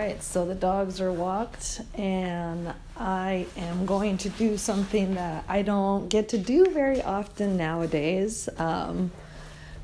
[0.00, 5.60] right, so the dogs are walked, and I am going to do something that I
[5.60, 8.48] don't get to do very often nowadays.
[8.56, 9.10] Um,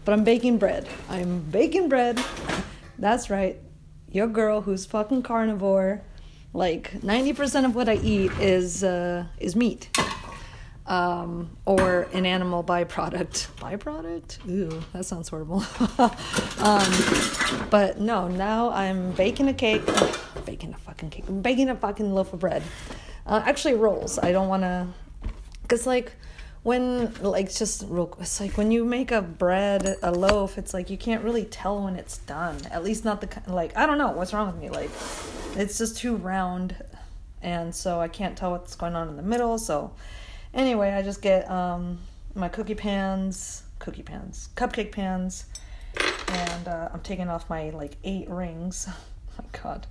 [0.07, 0.89] but I'm baking bread.
[1.11, 2.19] I'm baking bread.
[2.99, 3.59] That's right,
[4.11, 6.01] your girl who's fucking carnivore.
[6.55, 9.91] Like 90% of what I eat is uh, is meat
[10.87, 13.49] um, or an animal byproduct.
[13.57, 14.49] Byproduct?
[14.49, 15.65] Ooh, that sounds horrible.
[16.59, 19.83] um, but no, now I'm baking a cake.
[19.87, 21.25] Ugh, baking a fucking cake.
[21.29, 22.63] I'm baking a fucking loaf of bread.
[23.27, 24.19] Uh, actually, rolls.
[24.19, 24.87] I don't want to.
[25.63, 26.13] Because, like,
[26.63, 28.23] when, like, just real quick.
[28.23, 31.83] it's like when you make a bread, a loaf, it's like you can't really tell
[31.83, 32.59] when it's done.
[32.71, 34.71] At least not the, like, I don't know what's wrong with me.
[34.71, 34.91] Like,
[35.57, 36.77] it's just too round.
[37.43, 39.59] And so I can't tell what's going on in the middle.
[39.59, 39.93] So,
[40.57, 41.99] Anyway, I just get um,
[42.35, 45.45] my cookie pans, cookie pans, cupcake pans,
[46.29, 48.89] and uh, I'm taking off my like eight rings.
[49.39, 49.87] oh my god.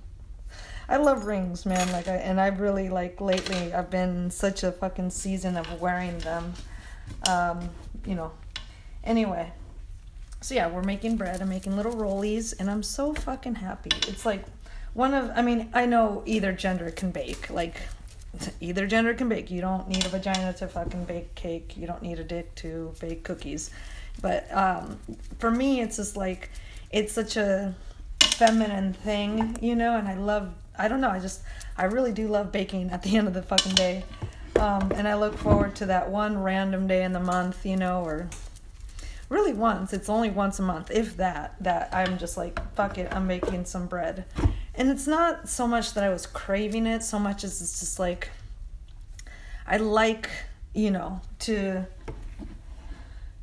[0.88, 1.90] I love rings, man.
[1.92, 3.72] Like, I, and I've really like lately.
[3.72, 6.52] I've been such a fucking season of wearing them.
[7.28, 7.70] Um,
[8.04, 8.32] you know.
[9.04, 9.52] Anyway,
[10.40, 11.40] so yeah, we're making bread.
[11.40, 13.90] I'm making little rollies, and I'm so fucking happy.
[14.08, 14.44] It's like
[14.94, 15.30] one of.
[15.36, 17.50] I mean, I know either gender can bake.
[17.50, 17.82] Like,
[18.60, 19.50] either gender can bake.
[19.50, 21.76] You don't need a vagina to fucking bake cake.
[21.76, 23.70] You don't need a dick to bake cookies.
[24.20, 24.98] But um,
[25.38, 26.50] for me, it's just like
[26.90, 27.74] it's such a
[28.20, 29.96] feminine thing, you know.
[29.96, 30.54] And I love.
[30.78, 31.10] I don't know.
[31.10, 31.42] I just
[31.76, 32.90] I really do love baking.
[32.90, 34.04] At the end of the fucking day,
[34.56, 38.02] um, and I look forward to that one random day in the month, you know,
[38.02, 38.28] or
[39.28, 39.92] really once.
[39.92, 41.56] It's only once a month, if that.
[41.60, 43.12] That I'm just like fuck it.
[43.14, 44.24] I'm making some bread
[44.76, 47.98] and it's not so much that I was craving it so much as it's just
[47.98, 48.30] like
[49.66, 50.28] I like
[50.74, 51.86] you know to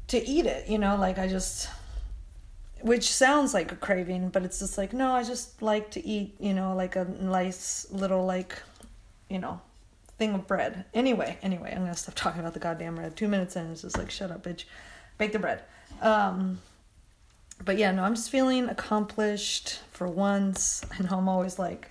[0.08, 1.70] to eat it you know like I just
[2.82, 6.36] which sounds like a craving but it's just like no I just like to eat
[6.40, 8.62] you know like a nice little like
[9.30, 9.60] you know
[10.20, 10.86] thing of bread.
[10.94, 13.16] Anyway anyway I'm gonna stop talking about the goddamn bread.
[13.16, 14.66] Two minutes in it's just like shut up bitch.
[15.18, 15.62] Bake the bread.
[16.02, 16.60] Um
[17.64, 20.84] but yeah, no, I'm just feeling accomplished for once.
[20.92, 21.90] I know I'm always like,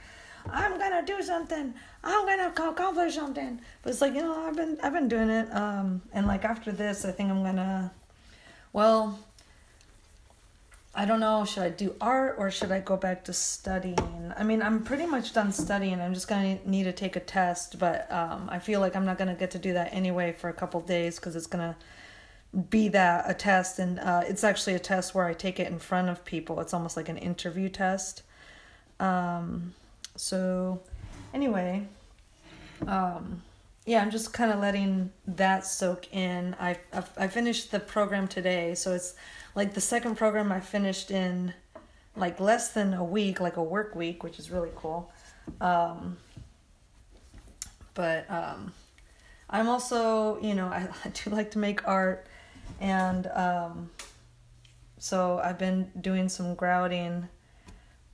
[0.50, 1.74] I'm gonna do something.
[2.04, 3.60] I'm gonna accomplish something.
[3.82, 5.52] But it's like you know, I've been I've been doing it.
[5.54, 7.92] Um, and like after this, I think I'm gonna,
[8.72, 9.18] well,
[10.94, 11.44] I don't know.
[11.44, 14.32] Should I do art or should I go back to studying?
[14.36, 16.00] I mean, I'm pretty much done studying.
[16.00, 19.16] I'm just gonna need to take a test, but um, I feel like I'm not
[19.18, 21.76] gonna get to do that anyway for a couple days because it's gonna
[22.68, 25.78] be that a test and uh, it's actually a test where i take it in
[25.78, 26.60] front of people.
[26.60, 28.22] It's almost like an interview test.
[29.00, 29.74] Um,
[30.16, 30.80] so
[31.32, 31.86] anyway
[32.86, 33.42] um,
[33.86, 36.54] yeah i'm just kind of letting that soak in.
[36.60, 39.14] I, I i finished the program today so it's
[39.54, 41.54] like the second program i finished in
[42.16, 45.10] like less than a week like a work week which is really cool.
[45.60, 46.18] Um,
[47.94, 48.72] but um,
[49.50, 52.26] i'm also you know I, I do like to make art
[52.80, 53.90] and um,
[54.98, 57.28] so I've been doing some grouting,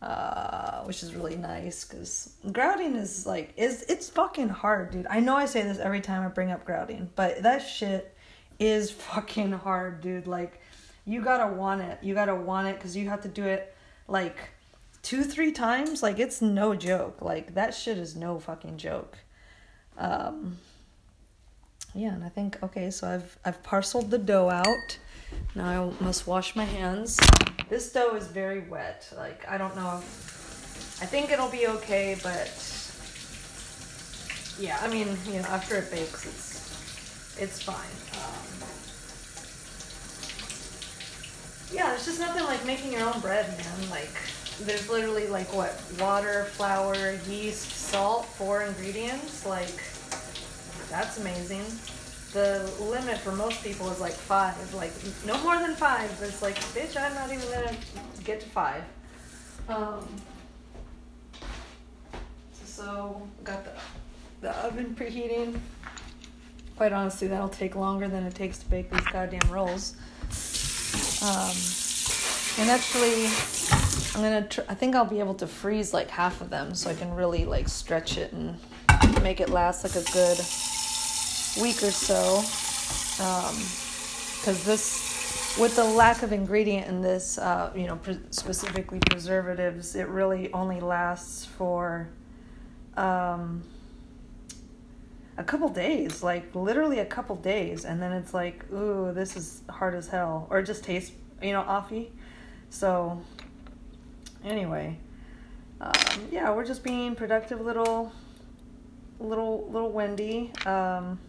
[0.01, 5.07] uh, which is really nice because grouting is like is it's fucking hard, dude.
[5.09, 8.17] I know I say this every time I bring up grouting, but that shit
[8.59, 10.27] is fucking hard, dude.
[10.27, 10.61] Like
[11.05, 11.99] you gotta want it.
[12.03, 13.75] You gotta want it because you have to do it
[14.07, 14.37] like
[15.03, 16.03] two three times.
[16.03, 17.23] Like it's no joke.
[17.23, 19.19] Like that shit is no fucking joke.
[19.97, 20.59] Um,
[21.95, 24.99] yeah, and I think okay, so I've I've parceled the dough out.
[25.55, 27.19] Now I must wash my hands.
[27.69, 29.13] This dough is very wet.
[29.17, 30.03] Like I don't know.
[31.01, 32.51] I think it'll be okay, but
[34.59, 37.77] yeah, I mean, you know, after it bakes, it's it's fine.
[38.19, 38.59] Um,
[41.73, 43.91] yeah, there's just nothing like making your own bread, man.
[43.91, 44.11] Like
[44.63, 49.47] there's literally like what water, flour, yeast, salt, four ingredients.
[49.47, 49.81] Like
[50.91, 51.65] that's amazing.
[52.33, 54.93] The limit for most people is like five, like
[55.27, 56.15] no more than five.
[56.19, 57.77] But it's like, bitch, I'm not even gonna
[58.25, 58.83] get to five.
[59.69, 60.07] Um,
[62.65, 63.73] so got the
[64.41, 65.59] the oven preheating.
[66.77, 69.97] Quite honestly, that'll take longer than it takes to bake these goddamn rolls.
[71.23, 71.57] Um,
[72.61, 73.27] and actually,
[74.15, 74.47] I'm gonna.
[74.47, 77.13] Tr- I think I'll be able to freeze like half of them, so I can
[77.15, 78.59] really like stretch it and
[79.23, 80.39] make it last like a good
[81.57, 82.41] week or so
[83.17, 89.01] because um, this with the lack of ingredient in this uh, you know pre- specifically
[89.01, 92.09] preservatives it really only lasts for
[92.97, 93.63] um,
[95.37, 99.63] a couple days like literally a couple days and then it's like ooh this is
[99.71, 101.13] hard as hell or it just tastes
[101.43, 102.09] you know offy
[102.71, 103.21] so
[104.45, 104.97] anyway
[105.81, 105.93] um,
[106.31, 108.13] yeah, we're just being productive little,
[109.21, 110.53] little, little Wendy.
[110.67, 111.21] Um,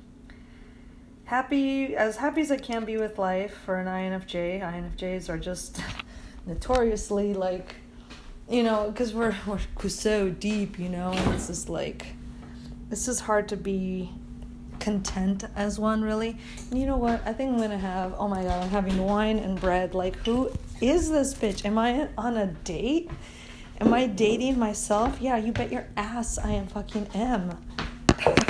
[1.29, 4.61] happy as happy as I can be with life for an INFJ.
[4.61, 5.79] INFJs are just
[6.47, 7.75] notoriously like,
[8.49, 12.07] you know, because we're we're so deep, you know, and it's just like,
[12.89, 14.09] it's just hard to be
[14.79, 16.35] content as one really.
[16.71, 17.21] And you know what?
[17.27, 18.15] I think I'm gonna have.
[18.17, 19.93] Oh my god, I'm having wine and bread.
[19.93, 20.51] Like, who
[20.81, 21.63] is this bitch?
[21.63, 23.11] Am I on a date?
[23.79, 25.21] Am I dating myself?
[25.21, 27.55] Yeah, you bet your ass I am fucking am.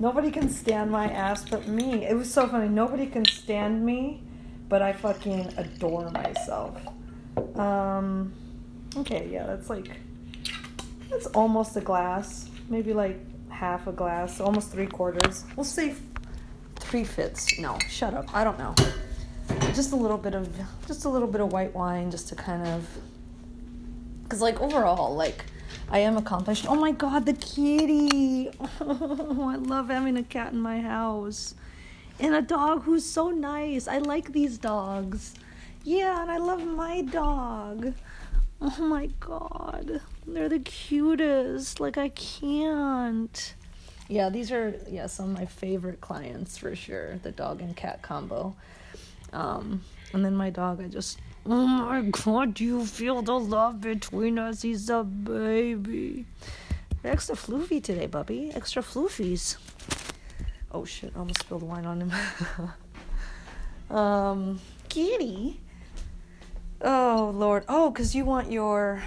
[0.00, 2.06] Nobody can stand my ass but me.
[2.06, 2.68] It was so funny.
[2.68, 4.22] Nobody can stand me,
[4.70, 6.80] but I fucking adore myself.
[7.54, 8.32] Um,
[8.96, 9.90] okay, yeah, that's like,
[11.10, 12.48] that's almost a glass.
[12.70, 13.18] Maybe like
[13.50, 15.44] half a glass, almost three quarters.
[15.54, 15.94] We'll say
[16.76, 17.58] three fifths.
[17.58, 18.34] No, shut up.
[18.34, 18.74] I don't know.
[19.74, 20.48] Just a little bit of,
[20.86, 22.88] just a little bit of white wine, just to kind of,
[24.22, 25.44] because like overall, like
[25.92, 26.66] I am accomplished.
[26.68, 28.50] Oh my god, the kitty!
[28.80, 31.56] Oh, I love having a cat in my house.
[32.20, 33.88] And a dog who's so nice.
[33.88, 35.34] I like these dogs.
[35.82, 37.94] Yeah, and I love my dog.
[38.60, 40.00] Oh my god.
[40.26, 41.80] They're the cutest.
[41.80, 43.54] Like, I can't.
[44.08, 47.16] Yeah, these are, yeah, some of my favorite clients for sure.
[47.22, 48.54] The dog and cat combo.
[49.32, 49.82] Um,
[50.12, 54.38] and then my dog, I just Oh my god, do you feel the love between
[54.38, 54.62] us?
[54.62, 56.26] He's a baby.
[57.02, 58.52] Extra floofy today, Bubby.
[58.54, 59.56] Extra floofies.
[60.70, 62.12] Oh shit, I almost spilled wine on him.
[63.96, 64.60] um,
[64.90, 65.60] kitty.
[66.82, 67.64] Oh lord.
[67.68, 69.02] Oh, because you want your.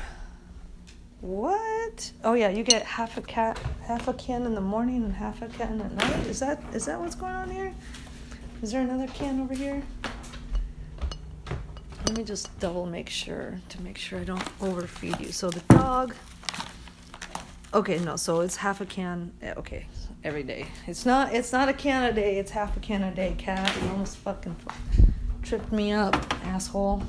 [1.21, 2.11] What?
[2.23, 5.41] Oh yeah, you get half a cat, half a can in the morning and half
[5.43, 6.27] a can at night.
[6.27, 7.73] Is that is that what's going on here?
[8.63, 9.83] Is there another can over here?
[12.05, 15.31] Let me just double make sure to make sure I don't overfeed you.
[15.31, 16.13] So the dog.
[17.73, 19.31] Okay, no, so it's half a can.
[19.41, 19.87] Okay,
[20.23, 20.67] every day.
[20.85, 21.33] It's not.
[21.33, 22.37] It's not a can a day.
[22.37, 23.35] It's half a can a day.
[23.37, 24.55] Cat, you almost fucking
[25.41, 26.15] tripped me up,
[26.45, 27.03] asshole.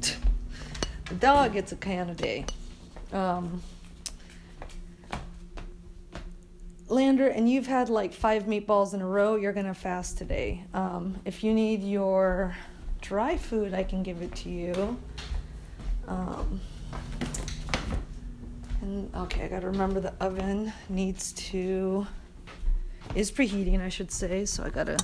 [0.00, 2.44] the dog gets a can a day.
[3.12, 3.62] Um,
[6.88, 9.34] Lander, and you've had like five meatballs in a row.
[9.34, 10.64] You're gonna fast today.
[10.72, 12.54] Um, if you need your
[13.00, 14.96] dry food, I can give it to you.
[16.08, 16.60] Um,
[18.80, 22.06] and okay, I gotta remember the oven needs to
[23.14, 24.44] is preheating, I should say.
[24.44, 24.98] So I gotta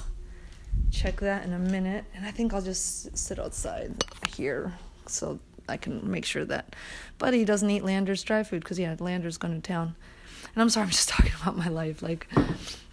[0.91, 2.05] check that in a minute.
[2.15, 4.73] And I think I'll just sit outside here
[5.07, 6.77] so I can make sure that
[7.19, 9.95] Buddy doesn't eat Lander's dry food because yeah, Lander's going to town.
[10.55, 12.29] And I'm sorry, I'm just talking about my life, like.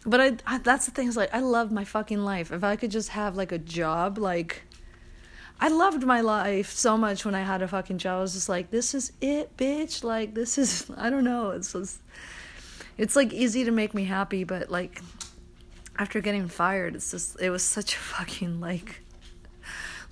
[0.06, 2.52] But I, I that's the thing is like I love my fucking life.
[2.52, 4.64] If I could just have like a job, like
[5.62, 8.20] I loved my life so much when I had a fucking job.
[8.20, 10.04] I was just like, this is it, bitch.
[10.04, 11.52] Like, this is, I don't know.
[11.52, 12.00] It's just,
[12.98, 15.02] it's like easy to make me happy, but like,
[15.98, 19.02] after getting fired, it's just, it was such a fucking like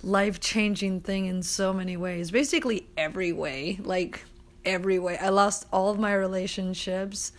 [0.02, 2.30] life changing thing in so many ways.
[2.30, 3.78] Basically, every way.
[3.82, 4.24] Like,
[4.66, 5.16] every way.
[5.16, 7.32] I lost all of my relationships.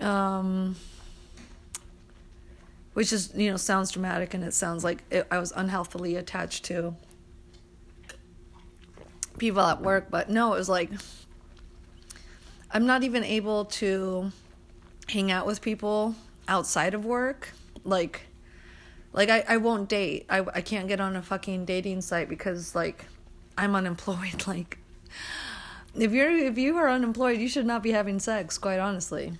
[0.00, 0.76] Um,
[2.94, 6.64] which is you know sounds dramatic and it sounds like it, I was unhealthily attached
[6.66, 6.96] to
[9.38, 10.90] people at work, but no, it was like
[12.70, 14.32] I'm not even able to
[15.08, 16.14] hang out with people
[16.48, 17.52] outside of work.
[17.84, 18.22] Like
[19.12, 20.26] like I, I won't date.
[20.28, 23.04] I I can't get on a fucking dating site because like
[23.56, 24.44] I'm unemployed.
[24.46, 24.78] Like
[25.94, 29.32] if you're if you are unemployed, you should not be having sex, quite honestly.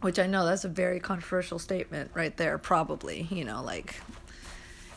[0.00, 3.94] Which I know that's a very controversial statement right there, probably, you know, like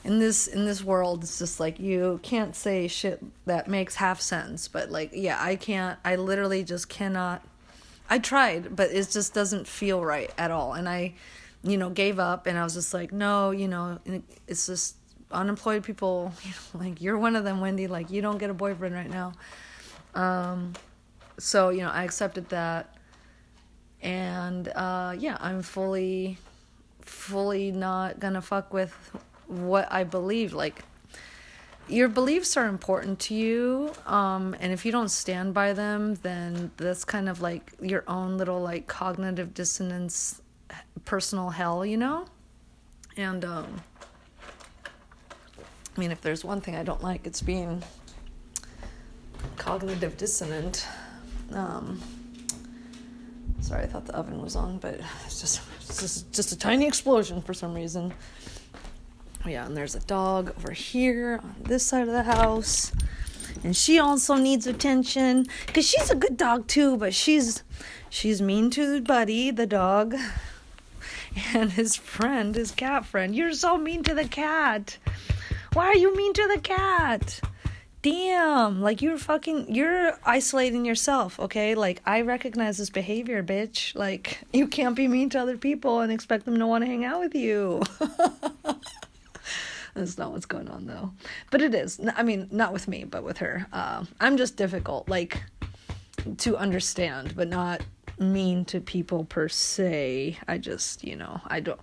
[0.07, 4.21] in this in this world it's just like you can't say shit that makes half
[4.21, 7.45] sense but like yeah i can't i literally just cannot
[8.09, 10.73] i tried but it just doesn't feel right at all.
[10.73, 11.13] And i
[11.61, 13.99] you know gave up and i was just like no you know
[14.47, 14.95] it's just
[15.29, 18.53] unemployed people you know, like you're one of them wendy like you don't get a
[18.53, 19.33] boyfriend right now.
[20.15, 20.71] Um
[21.37, 22.95] so you know i accepted that.
[24.01, 26.37] And uh yeah i'm fully
[27.01, 28.95] fully not gonna fuck with
[29.47, 30.53] what I believe.
[30.53, 30.83] Like,
[31.89, 36.71] your beliefs are important to you, um, and if you don't stand by them, then
[36.77, 40.41] that's kind of like your own little like cognitive dissonance,
[41.05, 42.25] personal hell, you know.
[43.15, 43.81] And um,
[45.95, 47.81] I mean, if there's one thing I don't like, it's being
[49.55, 50.85] cognitive dissonant.
[51.53, 52.01] Um,
[53.61, 56.85] sorry, I thought the oven was on, but it's just it's just, just a tiny
[56.85, 58.13] explosion for some reason
[59.47, 62.91] yeah, and there's a dog over here on this side of the house.
[63.63, 67.63] and she also needs attention because she's a good dog too, but she's
[68.09, 70.15] she's mean to Buddy, the dog,
[71.53, 73.35] and his friend, his cat friend.
[73.35, 74.97] You're so mean to the cat.
[75.73, 77.39] Why are you mean to the cat?
[78.01, 81.75] Damn, like you're fucking you're isolating yourself, okay?
[81.75, 83.95] Like I recognize this behavior, bitch.
[83.95, 87.03] Like you can't be mean to other people and expect them to want to hang
[87.05, 87.81] out with you.
[89.97, 91.11] That's not what's going on though.
[91.49, 91.99] But it is.
[92.15, 93.67] I mean, not with me, but with her.
[93.73, 95.43] Uh, I'm just difficult, like
[96.37, 97.81] to understand, but not
[98.19, 100.37] mean to people per se.
[100.47, 101.79] I just, you know, I don't,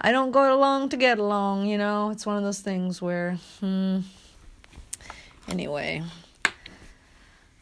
[0.00, 1.66] I don't go along to get along.
[1.66, 4.00] You know, it's one of those things where, hmm.
[5.48, 6.02] Anyway.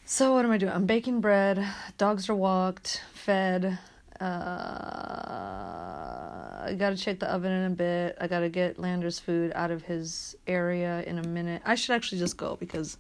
[0.05, 0.73] So what am I doing?
[0.73, 1.67] I'm baking bread.
[1.97, 3.79] Dogs are walked, fed.
[4.21, 5.88] Uh,
[6.69, 8.17] I gotta check the oven in a bit.
[8.21, 11.63] I gotta get Lander's food out of his area in a minute.
[11.65, 12.99] I should actually just go because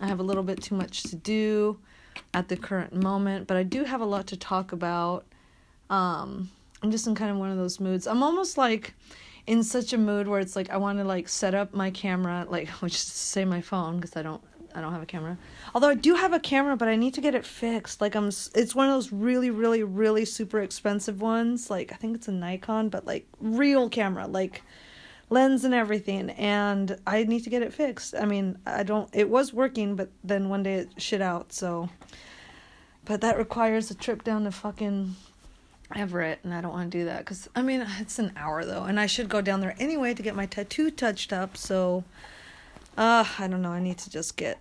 [0.00, 1.78] I have a little bit too much to do
[2.34, 5.24] at the current moment, but I do have a lot to talk about.
[5.88, 6.50] Um,
[6.82, 8.06] I'm just in kind of one of those moods.
[8.06, 8.94] I'm almost like
[9.46, 12.46] in such a mood where it's like I want to like set up my camera,
[12.48, 14.42] like which is to say my phone because I don't
[14.74, 15.38] I don't have a camera.
[15.74, 18.00] Although I do have a camera, but I need to get it fixed.
[18.00, 21.70] Like I'm, it's one of those really, really, really super expensive ones.
[21.70, 24.62] Like I think it's a Nikon, but like real camera, like
[25.28, 26.30] lens and everything.
[26.30, 28.14] And I need to get it fixed.
[28.14, 29.08] I mean, I don't.
[29.12, 31.52] It was working, but then one day it shit out.
[31.52, 31.88] So,
[33.04, 35.16] but that requires a trip down to fucking
[35.94, 38.84] Everett, and I don't want to do that because I mean it's an hour though,
[38.84, 41.56] and I should go down there anyway to get my tattoo touched up.
[41.56, 42.04] So
[43.00, 43.72] uh, I don't know.
[43.72, 44.58] I need to just get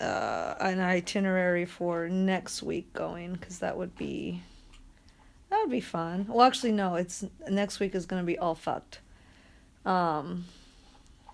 [0.00, 4.42] uh, an itinerary for next week going because that would be
[5.48, 6.26] that would be fun.
[6.28, 6.96] Well, actually, no.
[6.96, 8.98] It's next week is gonna be all fucked.
[9.84, 10.46] Um,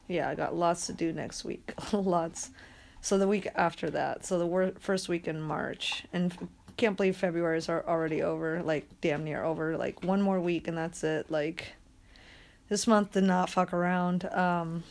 [0.07, 1.73] yeah, I got lots to do next week.
[1.95, 2.51] lots.
[3.01, 4.27] So the week after that.
[4.27, 6.37] So the wor- first week in March, and
[6.77, 8.63] can't believe February is already over.
[8.63, 9.79] Like damn near over.
[9.79, 11.31] Like one more week and that's it.
[11.31, 11.73] Like
[12.69, 14.27] this month did not fuck around.
[14.27, 14.85] Um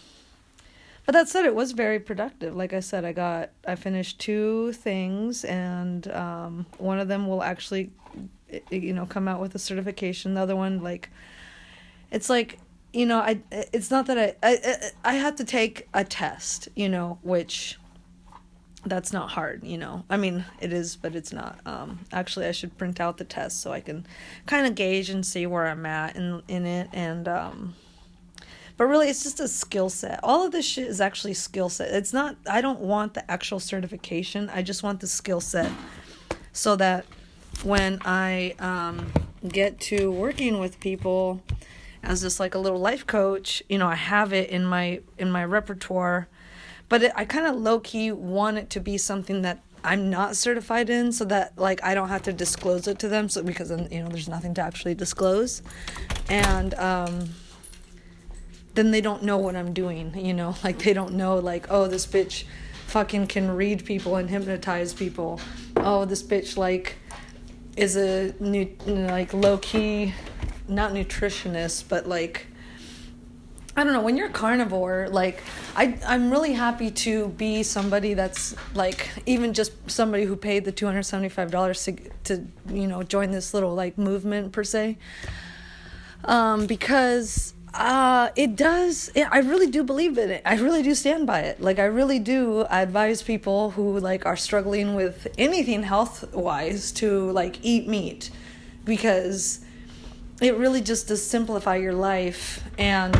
[1.12, 2.56] but that said, it was very productive.
[2.56, 7.44] Like I said, I got I finished two things, and um, one of them will
[7.44, 7.92] actually,
[8.70, 10.36] you know, come out with a certification.
[10.36, 11.10] The other one, like,
[12.12, 12.60] it's like
[12.94, 16.88] you know, I it's not that I I I have to take a test, you
[16.88, 17.78] know, which
[18.86, 20.06] that's not hard, you know.
[20.10, 21.60] I mean, it is, but it's not.
[21.66, 24.06] Um, actually, I should print out the test so I can
[24.46, 27.76] kind of gauge and see where I'm at in in it, and um,
[28.82, 30.20] but really, it's just a skill set.
[30.24, 31.92] All of this shit is actually skill set.
[31.92, 34.50] It's not, I don't want the actual certification.
[34.50, 35.72] I just want the skill set
[36.52, 37.06] so that
[37.62, 39.14] when I um,
[39.48, 41.44] get to working with people
[42.02, 45.30] as just like a little life coach, you know, I have it in my in
[45.30, 46.28] my repertoire.
[46.90, 50.36] But it, I kind of low key want it to be something that I'm not
[50.36, 53.30] certified in, so that like I don't have to disclose it to them.
[53.30, 55.62] So because you know there's nothing to actually disclose,
[56.30, 57.30] and um,
[58.74, 60.56] then they don't know what I'm doing, you know?
[60.64, 62.46] Like they don't know like, oh, this bitch
[62.88, 65.40] fucking can read people and hypnotize people.
[65.78, 66.96] Oh, this bitch like
[67.78, 70.14] is a new like low key
[70.68, 72.48] not nutritionist, but like
[73.76, 75.42] I don't know, when you're carnivore, like
[75.76, 80.74] I I'm really happy to be somebody that's like even just somebody who paid the
[80.74, 84.98] $275 to to you know join this little like movement per se.
[86.26, 89.12] Um because uh, it does.
[89.16, 90.42] I really do believe in it.
[90.46, 91.62] I really do stand by it.
[91.62, 92.66] Like I really do.
[92.70, 98.30] Advise people who like are struggling with anything health wise to like eat meat,
[98.84, 99.64] because
[100.42, 103.18] it really just does simplify your life and.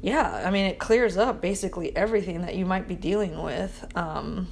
[0.00, 3.86] Yeah, I mean, it clears up basically everything that you might be dealing with.
[3.96, 4.48] Um,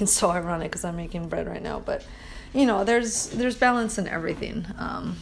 [0.00, 2.04] it's so ironic because I'm making bread right now, but
[2.52, 4.66] you know, there's there's balance in everything.
[4.76, 5.16] Um,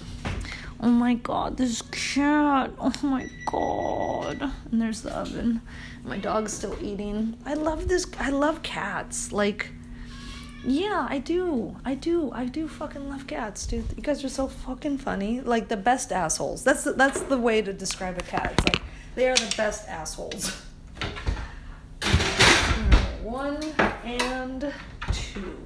[0.83, 2.71] Oh my god, this cat.
[2.79, 4.51] Oh my god.
[4.71, 5.61] And there's the oven.
[6.05, 7.37] My dog's still eating.
[7.45, 8.07] I love this.
[8.19, 9.31] I love cats.
[9.31, 9.73] Like,
[10.65, 11.77] yeah, I do.
[11.85, 12.31] I do.
[12.33, 13.85] I do fucking love cats, dude.
[13.95, 15.43] You guys are so fucking funny.
[15.43, 16.65] Like the best assholes.
[16.65, 18.55] That's the, that's the way to describe a cat.
[18.57, 18.83] It's like
[19.17, 20.63] they are the best assholes.
[23.23, 23.63] One
[24.03, 24.73] and
[25.13, 25.59] two.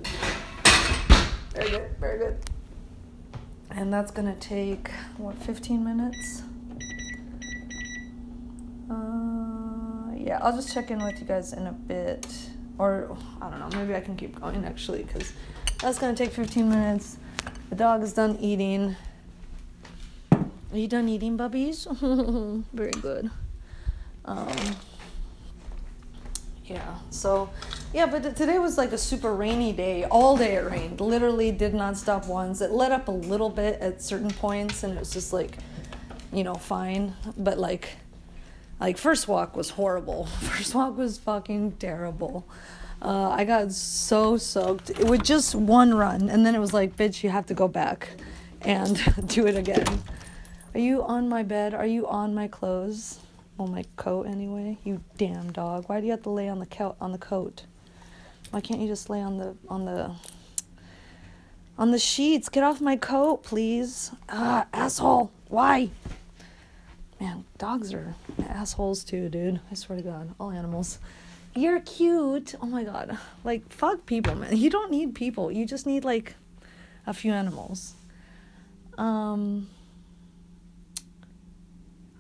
[1.55, 1.91] Very good.
[2.01, 2.54] Very good
[3.77, 6.43] and that's gonna take what 15 minutes?
[8.91, 12.27] Uh, yeah i'll just check in with you guys in a bit.
[12.79, 15.33] Or i don't know maybe i can keep going actually because
[15.81, 17.19] that's gonna take 15 minutes.
[17.71, 18.97] The dog is done eating.
[20.33, 21.87] Are you done eating bubbies?
[22.73, 23.31] Very good.
[24.25, 24.49] Um,
[26.65, 26.95] Yeah.
[27.11, 27.51] So,
[27.93, 30.05] yeah, but today was like a super rainy day.
[30.05, 31.01] All day it rained.
[31.01, 32.61] Literally did not stop once.
[32.63, 35.59] It let up a little bit at certain points, and it was just like,
[36.33, 37.15] you know, fine.
[37.37, 37.91] But like,
[38.81, 40.27] like first walk was horrible.
[40.41, 42.47] First walk was fucking terrible.
[43.03, 44.89] Uh, I got so soaked.
[44.89, 47.69] It was just one run, and then it was like, bitch, you have to go
[47.69, 48.09] back
[48.63, 50.03] and do it again.
[50.75, 51.75] Are you on my bed?
[51.75, 53.19] Are you on my clothes?
[53.59, 54.79] On my coat anyway.
[54.85, 55.85] You damn dog.
[55.89, 57.65] Why do you have to lay on the coat on the coat?
[58.51, 60.15] Why can't you just lay on the on the
[61.79, 62.49] on the sheets?
[62.49, 64.11] Get off my coat, please.
[64.29, 65.31] Ah, asshole.
[65.49, 65.91] Why?
[67.21, 68.15] Man, dogs are
[68.49, 69.61] assholes too, dude.
[69.71, 70.99] I swear to God, all animals.
[71.57, 72.55] You're cute.
[72.61, 73.17] Oh my God.
[73.45, 74.57] Like, fuck people, man.
[74.57, 75.53] You don't need people.
[75.53, 76.35] You just need, like,
[77.07, 77.95] a few animals.
[78.99, 79.69] Um,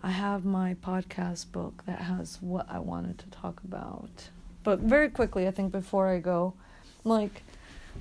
[0.04, 4.28] I have my podcast book that has what I wanted to talk about.
[4.62, 6.52] But very quickly, I think before I go,
[7.04, 7.42] like,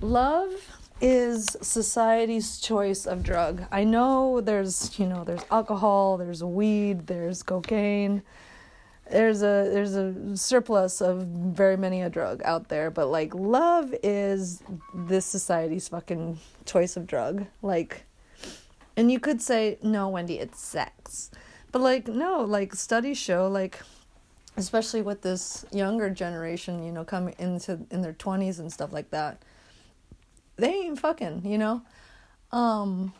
[0.02, 0.52] love
[1.00, 3.64] is society's choice of drug.
[3.72, 8.22] I know there's, you know, there's alcohol, there's weed, there's cocaine.
[9.10, 13.96] There's a there's a surplus of very many a drug out there, but like love
[14.04, 14.62] is
[14.94, 17.46] this society's fucking choice of drug.
[17.62, 18.04] Like
[18.98, 21.32] and you could say, "No, Wendy, it's sex."
[21.74, 23.80] But like no, like studies show like
[24.56, 29.10] especially with this younger generation, you know, coming into in their 20s and stuff like
[29.10, 29.42] that.
[30.56, 31.82] They ain't fucking, you know.
[32.52, 33.12] Um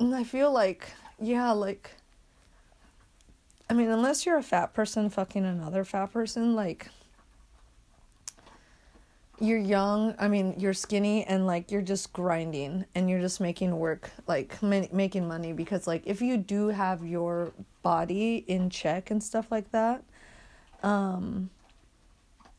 [0.00, 1.90] and I feel like yeah, like
[3.68, 6.88] I mean, unless you're a fat person fucking another fat person, like
[9.44, 13.78] you're young i mean you're skinny and like you're just grinding and you're just making
[13.78, 19.10] work like ma- making money because like if you do have your body in check
[19.10, 20.02] and stuff like that
[20.82, 21.50] um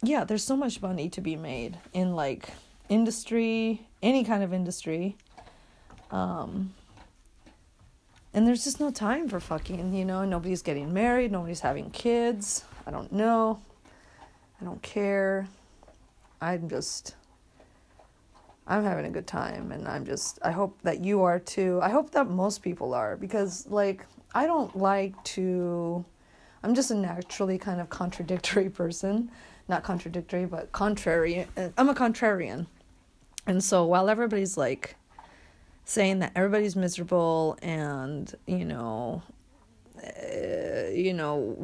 [0.03, 2.49] yeah there's so much money to be made in like
[2.87, 5.15] industry any kind of industry
[6.11, 6.73] um
[8.33, 10.25] and there's just no time for fucking you know?
[10.25, 13.59] Nobody's getting married nobody's having kids i don't know
[14.61, 15.47] i don't care
[16.41, 17.15] I'm just
[18.67, 21.79] I'm having a good time and I'm just I hope that you are too.
[21.81, 26.03] I hope that most people are because like I don't like to
[26.63, 29.31] I'm just a naturally kind of contradictory person.
[29.67, 31.47] Not contradictory, but contrary.
[31.77, 32.67] I'm a contrarian.
[33.47, 34.95] And so while everybody's like
[35.85, 39.21] saying that everybody's miserable and, you know,
[40.03, 41.55] uh, you know,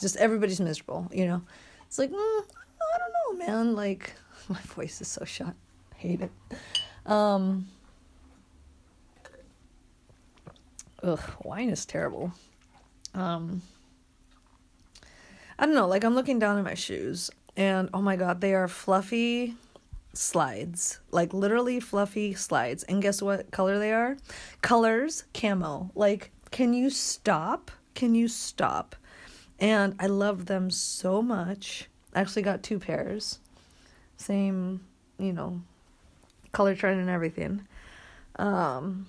[0.00, 1.42] just everybody's miserable, you know.
[1.86, 2.44] It's like, mm,
[3.32, 3.74] know, man.
[3.74, 4.12] Like,
[4.48, 5.54] my voice is so shot.
[5.94, 6.30] I hate it.
[7.06, 7.68] Um,
[11.02, 12.32] ugh, wine is terrible.
[13.14, 13.62] Um,
[15.58, 15.88] I don't know.
[15.88, 19.56] Like, I'm looking down at my shoes, and oh my god, they are fluffy
[20.12, 21.00] slides.
[21.10, 22.82] Like, literally fluffy slides.
[22.84, 24.16] And guess what color they are?
[24.62, 25.90] Colors camo.
[25.94, 27.70] Like, can you stop?
[27.94, 28.94] Can you stop?
[29.58, 31.88] And I love them so much.
[32.18, 33.38] Actually got two pairs.
[34.16, 34.80] Same,
[35.20, 35.62] you know,
[36.50, 37.62] color trend and everything.
[38.34, 39.06] Um,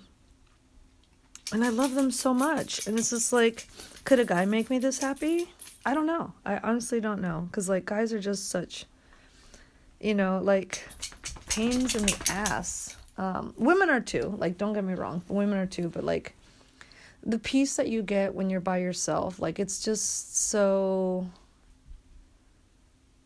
[1.52, 2.86] and I love them so much.
[2.86, 3.68] And it's just like,
[4.06, 5.52] could a guy make me this happy?
[5.84, 6.34] I don't know.
[6.46, 7.48] I honestly don't know.
[7.50, 8.86] Because, like, guys are just such,
[10.00, 10.88] you know, like
[11.48, 12.96] pains in the ass.
[13.18, 14.36] Um, women are too.
[14.38, 15.24] Like, don't get me wrong.
[15.30, 15.90] Women are too.
[15.90, 16.36] But, like,
[17.24, 21.28] the peace that you get when you're by yourself, like, it's just so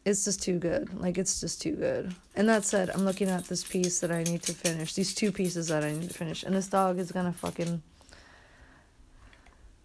[0.06, 0.94] it's just too good.
[1.00, 2.13] Like it's just too good.
[2.36, 4.94] And that said, I'm looking at this piece that I need to finish.
[4.94, 6.44] These two pieces that I need to finish.
[6.44, 7.82] And this dog is gonna fucking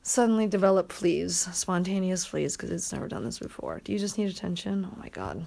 [0.03, 3.81] suddenly develop fleas, spontaneous fleas, because it's never done this before.
[3.85, 4.89] Do you just need attention?
[4.91, 5.45] Oh my god.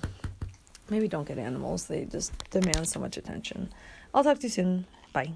[0.89, 1.87] Maybe don't get animals.
[1.87, 3.71] They just demand so much attention.
[4.13, 4.85] I'll talk to you soon.
[5.13, 5.31] Bye.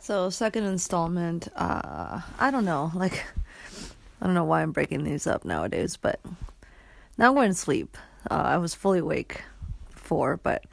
[0.00, 1.48] So second installment.
[1.56, 2.90] Uh, I don't know.
[2.94, 3.24] Like,
[4.20, 6.20] I don't know why I'm breaking these up nowadays, but
[7.18, 7.96] now I'm going to sleep.
[8.30, 9.42] Uh, I was fully awake
[9.92, 10.64] before, but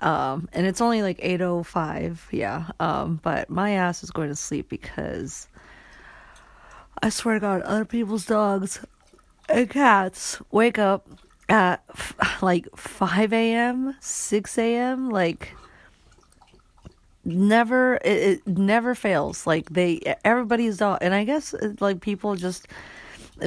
[0.00, 2.70] um, and it's only like 8:05, yeah.
[2.80, 5.48] Um, but my ass is going to sleep because
[7.02, 8.80] I swear to God, other people's dogs
[9.48, 11.06] and cats wake up
[11.48, 11.84] at
[12.42, 15.54] like 5 a.m., 6 a.m., like
[17.24, 22.68] never it, it never fails like they everybody's dog and i guess like people just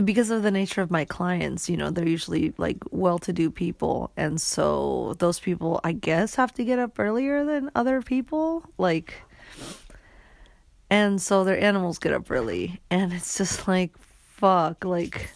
[0.03, 3.49] because of the nature of my clients, you know, they're usually like well to do
[3.49, 4.11] people.
[4.17, 8.63] And so those people, I guess, have to get up earlier than other people.
[8.77, 9.13] Like,
[10.89, 12.81] and so their animals get up early.
[12.89, 14.83] And it's just like, fuck.
[14.83, 15.31] Like,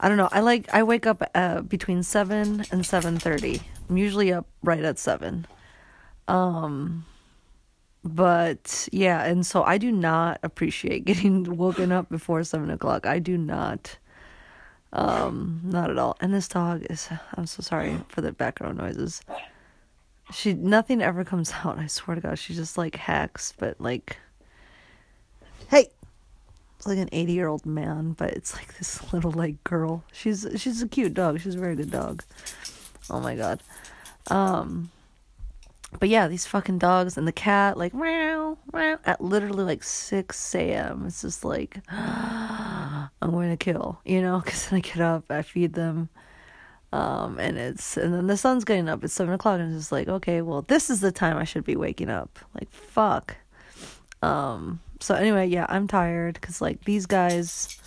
[0.00, 0.28] I don't know.
[0.32, 3.62] I like I wake up uh, between seven and seven thirty.
[3.88, 5.46] I'm usually up right at seven.
[6.26, 7.04] Um,
[8.04, 13.06] but yeah, and so I do not appreciate getting woken up before seven o'clock.
[13.06, 13.96] I do not.
[14.94, 16.16] Um, not at all.
[16.20, 17.08] And this dog is.
[17.34, 19.22] I'm so sorry for the background noises.
[20.32, 21.78] She nothing ever comes out.
[21.78, 24.18] I swear to God, she just like hacks, but like,
[25.70, 25.88] hey,
[26.76, 30.04] it's like an 80 year old man, but it's like this little like girl.
[30.12, 31.40] She's she's a cute dog.
[31.40, 32.24] She's a very good dog.
[33.08, 33.62] Oh my god.
[34.28, 34.90] Um
[35.98, 40.54] but yeah, these fucking dogs and the cat like meow, meow, at literally like 6
[40.54, 41.04] a.m.
[41.06, 45.42] It's just like I'm going to kill, you know, because then I get up, I
[45.42, 46.08] feed them,
[46.92, 49.02] um, and it's and then the sun's getting up.
[49.04, 51.64] It's seven o'clock, and it's just like okay, well, this is the time I should
[51.64, 52.38] be waking up.
[52.54, 53.36] Like fuck.
[54.22, 57.80] Um, so anyway, yeah, I'm tired because like these guys,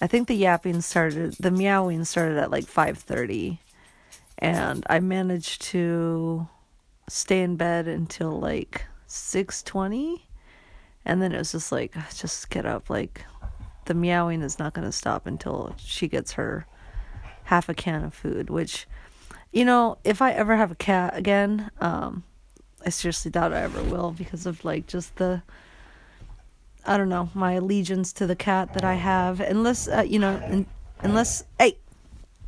[0.00, 3.60] I think the yapping started, the meowing started at like five thirty,
[4.38, 6.48] and I managed to
[7.08, 10.26] stay in bed until like six twenty,
[11.04, 12.90] and then it was just like just get up.
[12.90, 13.24] Like
[13.86, 16.66] the meowing is not gonna stop until she gets her
[17.44, 18.86] half a can of food, which
[19.52, 22.24] you know, if I ever have a cat again, um,
[22.84, 25.42] I seriously doubt I ever will because of like just the
[26.84, 30.36] I don't know, my allegiance to the cat that I have, unless, uh, you know,
[30.50, 30.66] in,
[31.00, 31.78] unless, hey,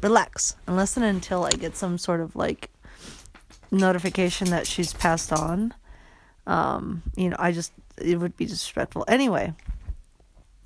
[0.03, 2.69] relax, unless and until I get some sort of like
[3.75, 5.75] notification that she's passed on.
[6.47, 9.05] Um, you know, I just, it would be disrespectful.
[9.09, 9.55] Anyway,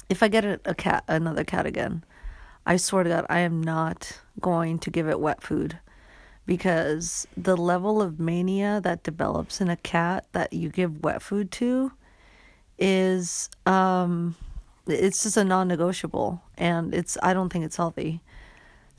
[0.08, 2.04] if I get a, a cat, another cat again,
[2.66, 5.78] I swear to God, I am not going to give it wet food
[6.48, 11.50] because the level of mania that develops in a cat that you give wet food
[11.52, 11.92] to
[12.78, 14.34] is um
[14.86, 18.22] it's just a non-negotiable and it's I don't think it's healthy.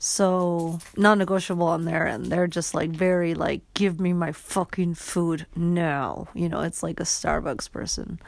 [0.02, 2.32] So non-negotiable on their end.
[2.32, 6.28] They're just like very like give me my fucking food now.
[6.34, 8.18] You know, it's like a Starbucks person.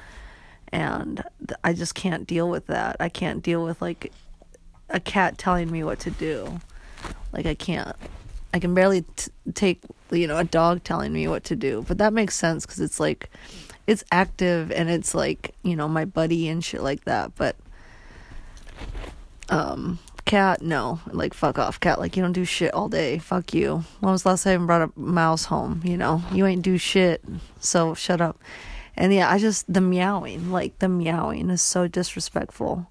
[0.71, 1.25] And
[1.65, 2.97] I just can't deal with that.
[3.01, 4.13] I can't deal with like
[4.91, 6.61] a cat telling me what to do.
[7.33, 7.97] Like I can't.
[8.53, 9.81] I can barely t- take
[10.11, 13.01] you know a dog telling me what to do, but that makes sense cuz it's
[13.01, 13.31] like
[13.87, 17.57] it's active and it's like you know my buddy and shit like that but
[19.49, 20.63] um cat?
[20.63, 21.01] No.
[21.07, 21.99] Like fuck off cat.
[21.99, 23.19] Like you don't do shit all day.
[23.19, 23.85] Fuck you.
[24.01, 25.81] When was the last time I brought a mouse home?
[25.85, 27.25] You know you ain't do shit.
[27.61, 28.41] So shut up.
[28.95, 32.89] And yeah i just the meowing like the meowing is so disrespectful.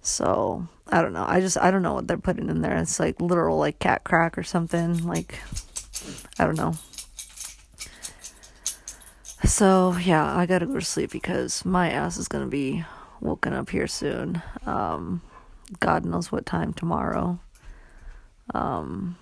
[0.00, 1.24] So i don't know.
[1.26, 2.76] I just i don't know what they're putting in there.
[2.76, 5.06] It's like literal like cat crack or something.
[5.06, 5.38] Like
[6.38, 6.74] i don't know.
[9.44, 12.84] So yeah, I gotta go to sleep because my ass is gonna be
[13.20, 14.42] woken up here soon.
[14.64, 15.20] Um,
[15.80, 17.40] God knows what time tomorrow.
[18.54, 19.16] Um,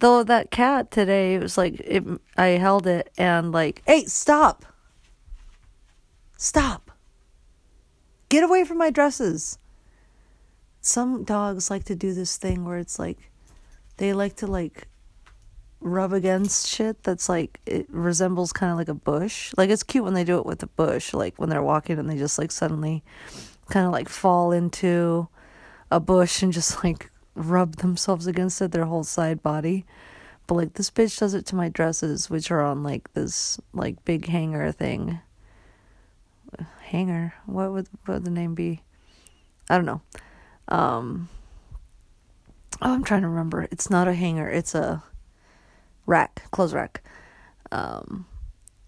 [0.00, 2.04] though that cat today it was like it,
[2.36, 4.64] I held it and like, hey, stop,
[6.36, 6.90] stop,
[8.28, 9.58] get away from my dresses.
[10.80, 13.30] Some dogs like to do this thing where it's like
[13.96, 14.88] they like to like
[15.80, 19.52] rub against shit that's like it resembles kind of like a bush.
[19.56, 22.08] Like it's cute when they do it with a bush, like when they're walking and
[22.08, 23.02] they just like suddenly
[23.68, 25.28] kind of like fall into
[25.90, 29.84] a bush and just like rub themselves against it their whole side body.
[30.46, 34.04] But like this bitch does it to my dresses, which are on like this like
[34.04, 35.20] big hanger thing.
[36.84, 37.34] Hanger?
[37.46, 38.82] What would what would the name be?
[39.68, 40.02] I don't know.
[40.68, 41.28] Um
[42.80, 43.66] Oh, I'm trying to remember.
[43.72, 44.48] It's not a hanger.
[44.48, 45.02] It's a
[46.06, 47.02] rack, clothes rack.
[47.72, 48.26] Um,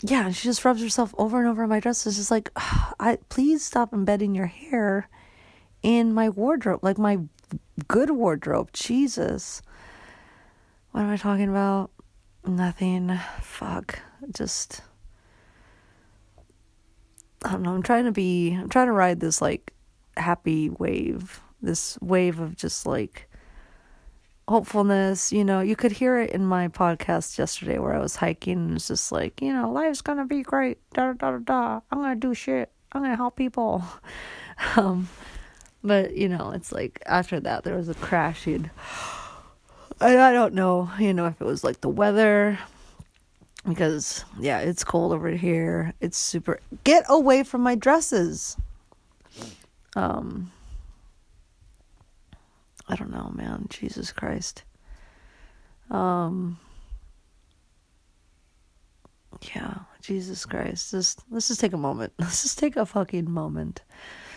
[0.02, 2.06] yeah, she just rubs herself over and over on my dress.
[2.06, 5.08] It's just like, I please stop embedding your hair
[5.82, 7.18] in my wardrobe, like my
[7.88, 8.70] good wardrobe.
[8.72, 9.62] Jesus,
[10.92, 11.90] what am I talking about?
[12.46, 13.18] Nothing.
[13.42, 14.00] Fuck.
[14.32, 14.82] Just.
[17.44, 17.74] I don't know.
[17.74, 18.52] I'm trying to be.
[18.52, 19.72] I'm trying to ride this like
[20.16, 21.40] happy wave.
[21.62, 23.28] This wave of just like
[24.48, 25.32] hopefulness.
[25.32, 28.74] You know, you could hear it in my podcast yesterday where I was hiking and
[28.74, 30.78] it's just like, you know, life's gonna be great.
[30.92, 31.80] Da da da da.
[31.90, 32.70] I'm gonna do shit.
[32.92, 33.84] I'm gonna help people.
[34.76, 35.08] Um,
[35.82, 38.70] but you know, it's like after that there was a crashing.
[40.00, 42.58] I I don't know, you know, if it was like the weather
[43.68, 45.92] because yeah, it's cold over here.
[46.00, 46.60] It's super.
[46.84, 48.56] Get away from my dresses.
[49.96, 50.52] Um
[52.88, 53.66] I don't know, man.
[53.70, 54.64] Jesus Christ.
[55.90, 56.58] Um
[59.54, 60.90] yeah, Jesus Christ.
[60.90, 62.12] Just let's just take a moment.
[62.18, 63.80] Let's just take a fucking moment.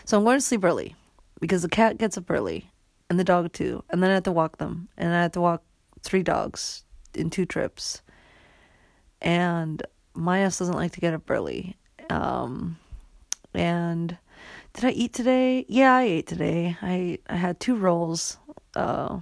[0.06, 0.96] So I'm going to sleep early
[1.44, 2.72] because the cat gets up early.
[3.10, 3.84] and the dog too.
[3.90, 4.88] And then I have to walk them.
[4.98, 5.62] And I have to walk
[6.02, 8.02] three dogs in two trips.
[9.22, 11.76] And my ass doesn't like to get up early.
[12.10, 12.78] Um,
[13.54, 14.18] and
[14.74, 15.66] did I eat today?
[15.68, 16.78] Yeah, I ate today.
[16.82, 18.38] I, I had two rolls
[18.74, 19.20] uh,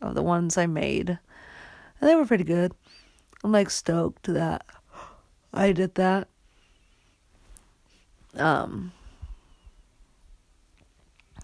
[0.00, 1.08] of the ones I made.
[1.08, 2.74] And they were pretty good.
[3.42, 4.64] I'm like stoked that
[5.52, 6.28] I did that.
[8.36, 8.92] Um,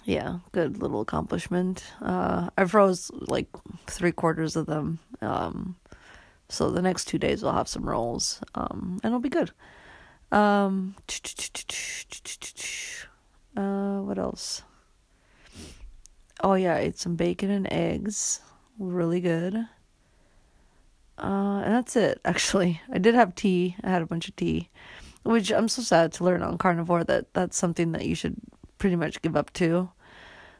[0.04, 1.84] yeah, good little accomplishment.
[2.00, 3.48] Uh, I froze like
[3.86, 4.98] three quarters of them.
[5.20, 5.76] Um,
[6.48, 8.40] so the next two days we'll have some rolls.
[8.54, 9.52] Um, and it'll be good.
[10.30, 10.96] Um,
[13.56, 14.62] uh, what else?
[16.42, 18.40] Oh yeah, I ate some bacon and eggs.
[18.78, 19.54] Really good.
[21.18, 22.20] Uh, and that's it.
[22.24, 23.76] Actually, I did have tea.
[23.84, 24.70] I had a bunch of tea,
[25.22, 28.36] which I'm so sad to learn on carnivore that that's something that you should
[28.82, 29.88] pretty much give up to.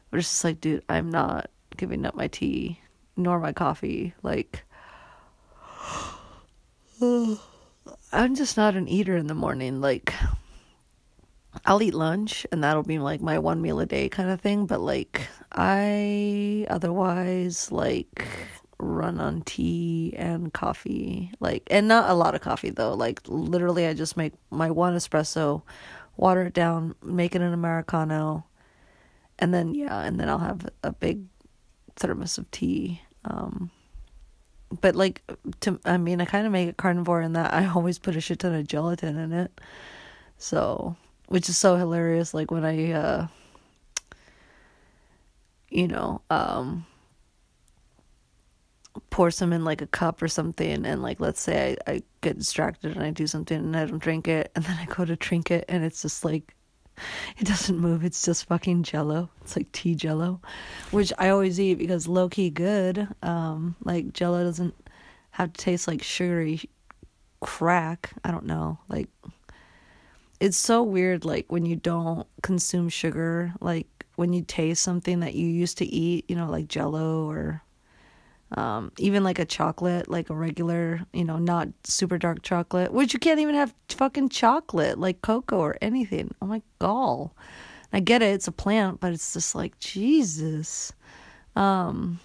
[0.09, 2.79] But it's just like, dude, I'm not giving up my tea
[3.17, 4.13] nor my coffee.
[4.23, 4.63] Like,
[7.01, 9.81] I'm just not an eater in the morning.
[9.81, 10.13] Like,
[11.65, 14.67] I'll eat lunch and that'll be like my one meal a day kind of thing.
[14.67, 18.25] But like, I otherwise like
[18.79, 21.29] run on tea and coffee.
[21.41, 22.93] Like, and not a lot of coffee though.
[22.93, 25.63] Like, literally, I just make my one espresso,
[26.15, 28.45] water it down, make it an Americano,
[29.39, 31.25] and then, yeah, and then I'll have a big
[31.95, 33.01] thermos of tea.
[33.25, 33.71] Um,
[34.81, 35.21] but like
[35.61, 38.21] to I mean I kind of make it carnivore in that I always put a
[38.21, 39.59] shit ton of gelatin in it.
[40.37, 40.95] So,
[41.27, 43.27] which is so hilarious like when I uh
[45.69, 46.85] you know, um
[49.09, 52.37] pour some in like a cup or something and like let's say I, I get
[52.37, 55.15] distracted and I do something and I don't drink it and then I go to
[55.15, 56.55] drink it and it's just like
[57.37, 58.03] it doesn't move.
[58.03, 59.29] It's just fucking jello.
[59.41, 60.41] It's like tea jello,
[60.91, 63.07] which I always eat because low key good.
[63.21, 64.75] Um, like jello doesn't
[65.31, 66.61] have to taste like sugary
[67.41, 68.13] crack.
[68.23, 68.79] I don't know.
[68.87, 69.09] Like,
[70.39, 71.25] it's so weird.
[71.25, 75.85] Like when you don't consume sugar, like when you taste something that you used to
[75.85, 77.63] eat, you know, like jello or
[78.55, 83.13] um, even like a chocolate, like a regular, you know, not super dark chocolate, which
[83.13, 86.33] you can't even have fucking chocolate, like cocoa or anything.
[86.41, 87.35] Oh my gall.
[87.91, 90.93] I get it, it's a plant, but it's just like Jesus.
[91.55, 92.19] Um,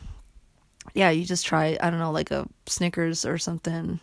[0.95, 4.01] yeah, you just try, I don't know, like a Snickers or something.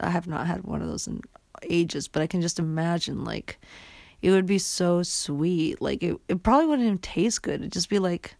[0.00, 1.22] I have not had one of those in
[1.62, 3.58] ages, but I can just imagine like
[4.22, 5.80] it would be so sweet.
[5.80, 7.60] Like it, it probably wouldn't even taste good.
[7.60, 8.36] It'd just be like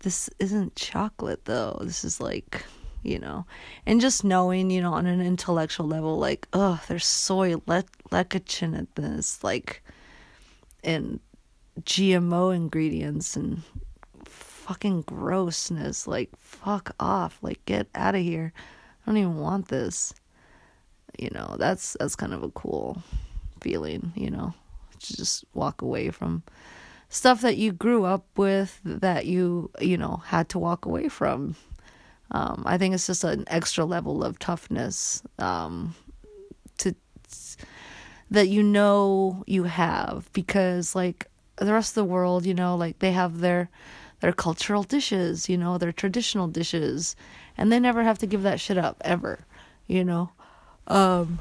[0.00, 1.78] this isn't chocolate though.
[1.82, 2.64] This is like,
[3.02, 3.46] you know,
[3.86, 8.74] and just knowing, you know, on an intellectual level, like, oh, there's soy le- lecithin
[8.76, 9.82] in this, like,
[10.84, 11.20] and
[11.82, 13.62] GMO ingredients and
[14.24, 16.06] fucking grossness.
[16.06, 17.38] Like, fuck off.
[17.42, 18.52] Like, get out of here.
[19.02, 20.14] I don't even want this.
[21.18, 23.02] You know, that's that's kind of a cool
[23.60, 24.54] feeling, you know,
[25.00, 26.42] to just walk away from
[27.10, 31.56] stuff that you grew up with that you you know had to walk away from.
[32.32, 35.96] Um, i think it's just an extra level of toughness um,
[36.78, 36.94] to
[38.30, 43.00] that you know you have because like the rest of the world you know like
[43.00, 43.68] they have their
[44.20, 47.16] their cultural dishes you know their traditional dishes
[47.58, 49.44] and they never have to give that shit up ever
[49.88, 50.30] you know?
[50.86, 51.40] Um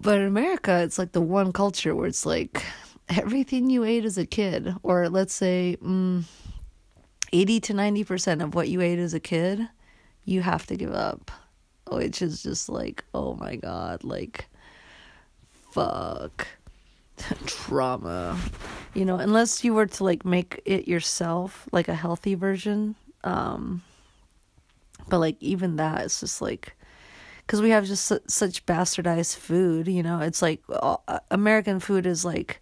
[0.00, 2.62] but in america it's like the one culture where it's like
[3.10, 6.24] everything you ate as a kid, or let's say mm,
[7.32, 9.68] 80 to 90% of what you ate as a kid,
[10.24, 11.30] you have to give up.
[11.90, 14.46] Which is just like, oh my god, like,
[15.72, 16.46] fuck.
[17.46, 18.38] Trauma.
[18.94, 22.94] You know, unless you were to like make it yourself, like a healthy version.
[23.24, 23.82] Um,
[25.08, 26.76] but like, even that, it's just like,
[27.38, 30.96] because we have just su- such bastardized food, you know, it's like uh,
[31.32, 32.60] American food is like,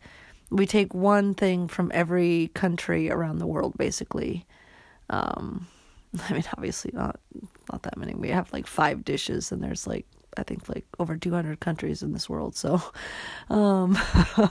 [0.51, 4.47] we take one thing from every country around the world basically.
[5.11, 5.67] Um
[6.29, 7.21] i mean obviously not
[7.71, 8.15] not that many.
[8.15, 10.07] We have like five dishes and there's like
[10.37, 12.81] i think like over 200 countries in this world so
[13.51, 13.99] um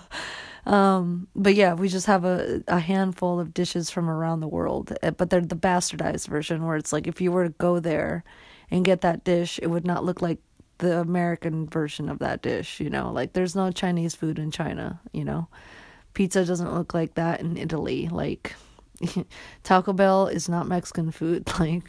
[0.66, 4.94] um but yeah we just have a a handful of dishes from around the world
[5.02, 8.24] eh, but they're the bastardized version where it's like if you were to go there
[8.70, 10.40] and get that dish it would not look like
[10.80, 13.12] the american version of that dish you know?
[13.12, 15.48] Like there's no chinese food in china you know
[16.17, 18.10] Pizza doesn't look like that in Italy.
[18.10, 18.56] Like
[19.63, 21.47] Taco Bell is not Mexican food.
[21.60, 21.84] Like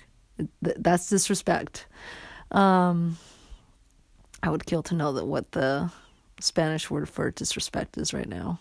[0.62, 1.86] th- that's disrespect.
[2.50, 3.16] Um,
[4.42, 5.90] I would kill to know that what the
[6.40, 8.58] Spanish word for disrespect is right now.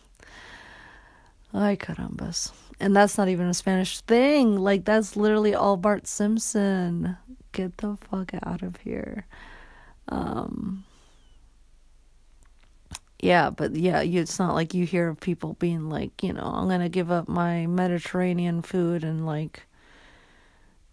[1.53, 2.53] Ay carambas.
[2.79, 4.55] And that's not even a Spanish thing.
[4.55, 7.17] Like that's literally all Bart Simpson.
[7.51, 9.25] Get the fuck out of here.
[10.07, 10.85] Um
[13.19, 16.43] yeah, but yeah, you, it's not like you hear of people being like, you know,
[16.43, 19.63] I'm gonna give up my Mediterranean food and like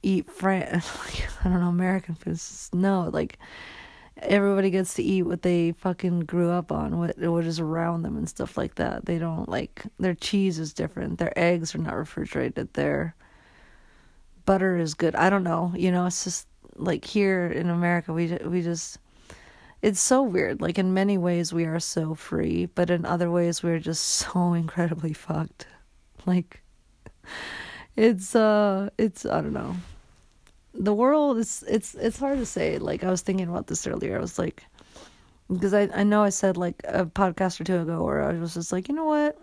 [0.02, 0.84] eat French.
[1.44, 2.70] I don't know American foods.
[2.72, 3.38] No, like
[4.18, 8.16] everybody gets to eat what they fucking grew up on, what what is around them
[8.16, 9.04] and stuff like that.
[9.04, 11.18] They don't like their cheese is different.
[11.18, 12.72] Their eggs are not refrigerated.
[12.74, 13.14] Their
[14.46, 15.14] butter is good.
[15.14, 15.72] I don't know.
[15.76, 18.98] You know, it's just like here in America, we we just
[19.84, 20.60] it's so weird.
[20.60, 24.54] Like in many ways, we are so free, but in other ways, we're just so
[24.54, 25.66] incredibly fucked.
[26.26, 26.62] Like
[27.96, 29.76] it's uh, it's I don't know
[30.74, 32.78] the world is it's it's hard to say.
[32.78, 34.16] Like I was thinking about this earlier.
[34.16, 34.64] I was like
[35.48, 38.54] because I I know I said like a podcast or two ago where I was
[38.54, 39.38] just like, you know what?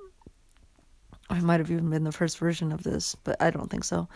[1.29, 4.09] I might have even been the first version of this, but I don't think so.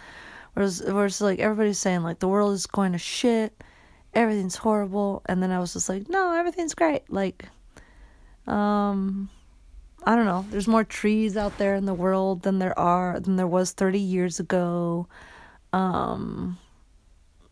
[0.54, 3.64] Whereas whereas like everybody's saying like the world is going to shit,
[4.16, 7.04] everything's horrible, and then I was just like, no, everything's great.
[7.10, 7.46] Like,
[8.48, 9.30] um,
[10.04, 10.46] I don't know.
[10.50, 14.00] There's more trees out there in the world than there are than there was 30
[14.00, 15.08] years ago.
[15.74, 16.58] Um,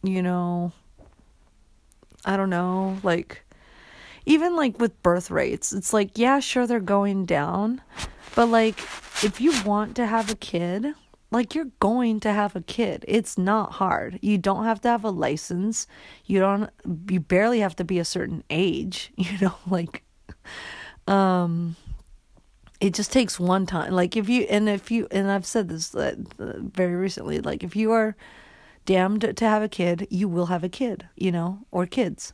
[0.03, 0.71] you know,
[2.25, 3.43] I don't know, like
[4.25, 7.81] even like with birth rates, it's like, yeah, sure they're going down,
[8.35, 8.79] but like
[9.23, 10.93] if you want to have a kid,
[11.33, 13.03] like you're going to have a kid.
[13.07, 14.19] It's not hard.
[14.21, 15.87] You don't have to have a license.
[16.25, 16.69] You don't
[17.09, 20.03] you barely have to be a certain age, you know, like
[21.07, 21.75] um
[22.79, 23.93] it just takes one time.
[23.93, 27.75] Like if you and if you and I've said this uh, very recently, like if
[27.75, 28.15] you are
[28.85, 32.33] damned to have a kid, you will have a kid, you know, or kids.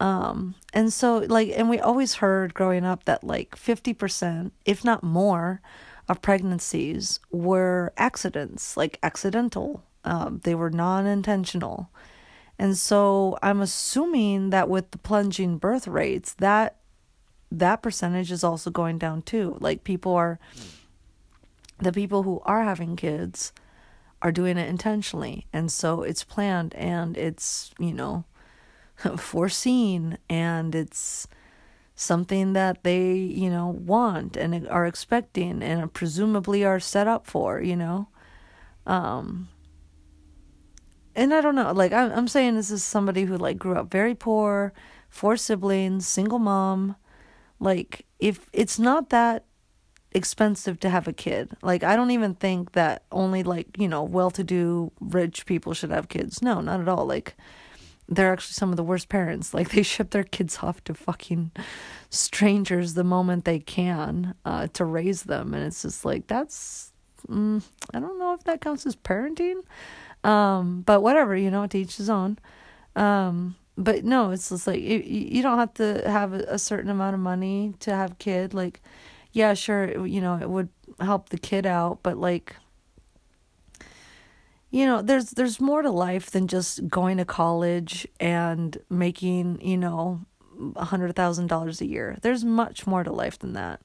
[0.00, 5.02] Um, and so like, and we always heard growing up that like 50%, if not
[5.02, 5.60] more,
[6.08, 9.82] of pregnancies were accidents, like accidental.
[10.04, 11.90] Um, they were non intentional.
[12.58, 16.76] And so I'm assuming that with the plunging birth rates, that
[17.50, 19.56] that percentage is also going down too.
[19.60, 20.38] Like people are
[21.78, 23.52] the people who are having kids
[24.22, 25.46] are doing it intentionally.
[25.52, 28.24] And so it's planned and it's, you know,
[29.18, 31.28] foreseen and it's
[31.96, 37.60] something that they, you know, want and are expecting and presumably are set up for,
[37.60, 38.08] you know.
[38.86, 39.48] Um
[41.16, 43.90] and I don't know, like I'm I'm saying this is somebody who like grew up
[43.90, 44.72] very poor,
[45.08, 46.96] four siblings, single mom.
[47.58, 49.46] Like if it's not that
[50.16, 51.50] expensive to have a kid.
[51.62, 56.08] Like I don't even think that only like, you know, well-to-do rich people should have
[56.08, 56.42] kids.
[56.42, 57.06] No, not at all.
[57.06, 57.36] Like
[58.08, 59.52] they're actually some of the worst parents.
[59.54, 61.50] Like they ship their kids off to fucking
[62.10, 66.92] strangers the moment they can uh, to raise them, and it's just like that's
[67.28, 69.62] mm, I don't know if that counts as parenting,
[70.24, 72.38] um, but whatever, you know, to each his own.
[72.94, 77.14] Um, but no, it's just like you, you don't have to have a certain amount
[77.14, 78.54] of money to have kid.
[78.54, 78.80] Like
[79.32, 82.56] yeah, sure, you know, it would help the kid out, but like
[84.70, 89.76] you know, there's there's more to life than just going to college and making, you
[89.76, 90.20] know,
[90.74, 92.16] a hundred thousand dollars a year.
[92.22, 93.80] There's much more to life than that.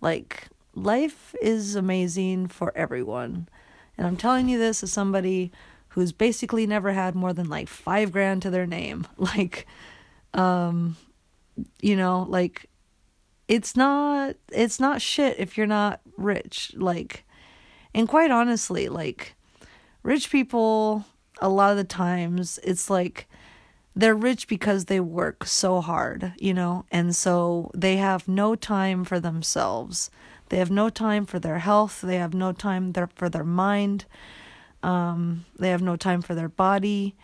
[0.00, 3.48] Like life is amazing for everyone.
[3.98, 5.52] And I'm telling you this as somebody
[5.88, 9.06] who's basically never had more than like five grand to their name.
[9.18, 9.66] Like,
[10.34, 10.96] um,
[11.80, 12.68] you know, like
[13.48, 17.24] it's not it's not shit if you're not rich like
[17.92, 19.34] and quite honestly like
[20.02, 21.04] rich people
[21.40, 23.26] a lot of the times it's like
[23.94, 29.04] they're rich because they work so hard, you know, and so they have no time
[29.04, 30.10] for themselves.
[30.48, 32.00] They have no time for their health.
[32.00, 34.06] They have no time for their mind.
[34.82, 37.14] Um, they have no time for their body,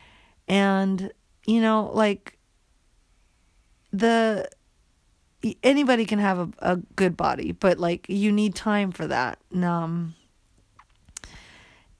[0.46, 1.10] and
[1.46, 2.38] you know, like
[3.92, 4.48] the
[5.62, 9.38] anybody can have a, a good body, but like you need time for that.
[9.54, 10.14] Um,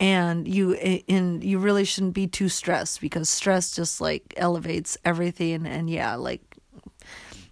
[0.00, 5.66] and you and you really shouldn't be too stressed because stress just like elevates everything
[5.66, 6.42] and yeah like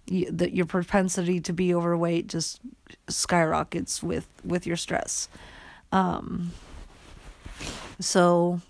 [0.05, 2.61] you, the, your propensity to be overweight just
[3.09, 5.27] skyrockets with with your stress
[5.91, 6.51] um
[7.99, 8.61] so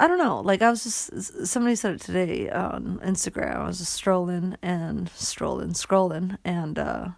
[0.00, 0.40] I don't know.
[0.40, 3.56] Like I was just somebody said it today on Instagram.
[3.56, 7.08] I was just strolling and strolling, scrolling, and uh,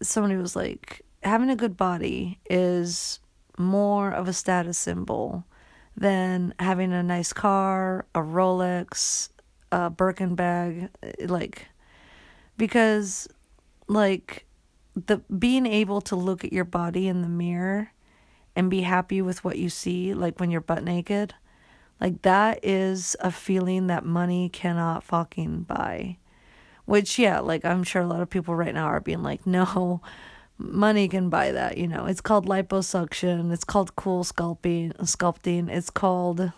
[0.00, 3.18] somebody was like, having a good body is
[3.58, 5.44] more of a status symbol
[5.96, 9.28] than having a nice car, a Rolex,
[9.70, 10.88] a Birkin bag,
[11.26, 11.68] like
[12.56, 13.28] because
[13.88, 14.46] like
[14.94, 17.92] the being able to look at your body in the mirror
[18.54, 21.34] and be happy with what you see, like when you're butt naked,
[22.00, 26.18] like that is a feeling that money cannot fucking buy.
[26.84, 30.02] Which, yeah, like I'm sure a lot of people right now are being like, no,
[30.62, 32.06] money can buy that, you know.
[32.06, 36.52] It's called liposuction, it's called cool sculpting, sculpting, it's called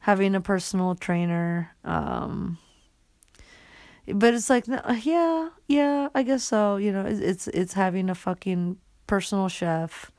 [0.00, 1.74] having a personal trainer.
[1.84, 2.58] Um,
[4.06, 4.66] but it's like,
[5.02, 6.76] yeah, yeah, I guess so.
[6.76, 10.10] You know, it's it's having a fucking personal chef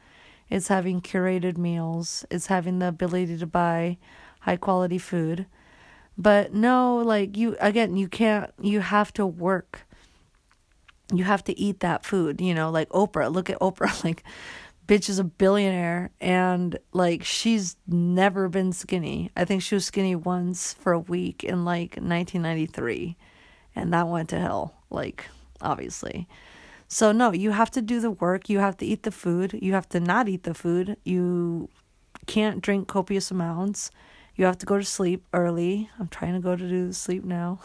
[0.49, 3.97] it's having curated meals, it's having the ability to buy
[4.41, 5.45] high quality food.
[6.17, 9.85] But no, like you again, you can't you have to work.
[11.13, 13.33] You have to eat that food, you know, like Oprah.
[13.33, 14.23] Look at Oprah like
[14.87, 19.31] bitch is a billionaire and like she's never been skinny.
[19.35, 23.15] I think she was skinny once for a week in like 1993
[23.75, 25.25] and that went to hell like
[25.61, 26.27] obviously.
[26.91, 28.49] So, no, you have to do the work.
[28.49, 29.59] You have to eat the food.
[29.61, 30.97] You have to not eat the food.
[31.03, 31.69] You
[32.25, 33.91] can't drink copious amounts.
[34.35, 35.89] You have to go to sleep early.
[35.99, 37.59] I'm trying to go to do sleep now.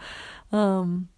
[0.52, 1.08] um,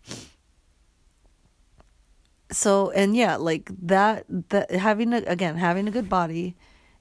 [2.52, 6.56] so and yeah like that that having a, again having a good body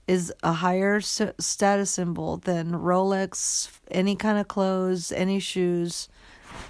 [0.10, 6.10] is a higher status symbol than Rolex, any kind of clothes, any shoes.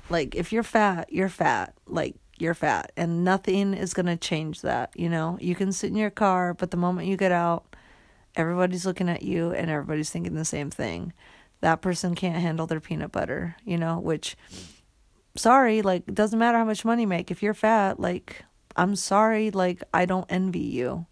[0.10, 1.74] Like if you're fat, you're fat.
[1.88, 2.92] Like you're fat.
[2.98, 5.38] And nothing is going to change that you know?
[5.40, 7.78] You can sit in your car but the moment you get out
[8.36, 11.14] everybody's looking at you and everybody's thinking the same thing.
[11.62, 14.00] That person can't handle their peanut butter you know?
[14.00, 14.36] Which
[15.38, 17.32] sorry like doesn't matter how much money you make.
[17.32, 18.44] If you're fat like
[18.80, 21.06] i'm sorry like i don't envy you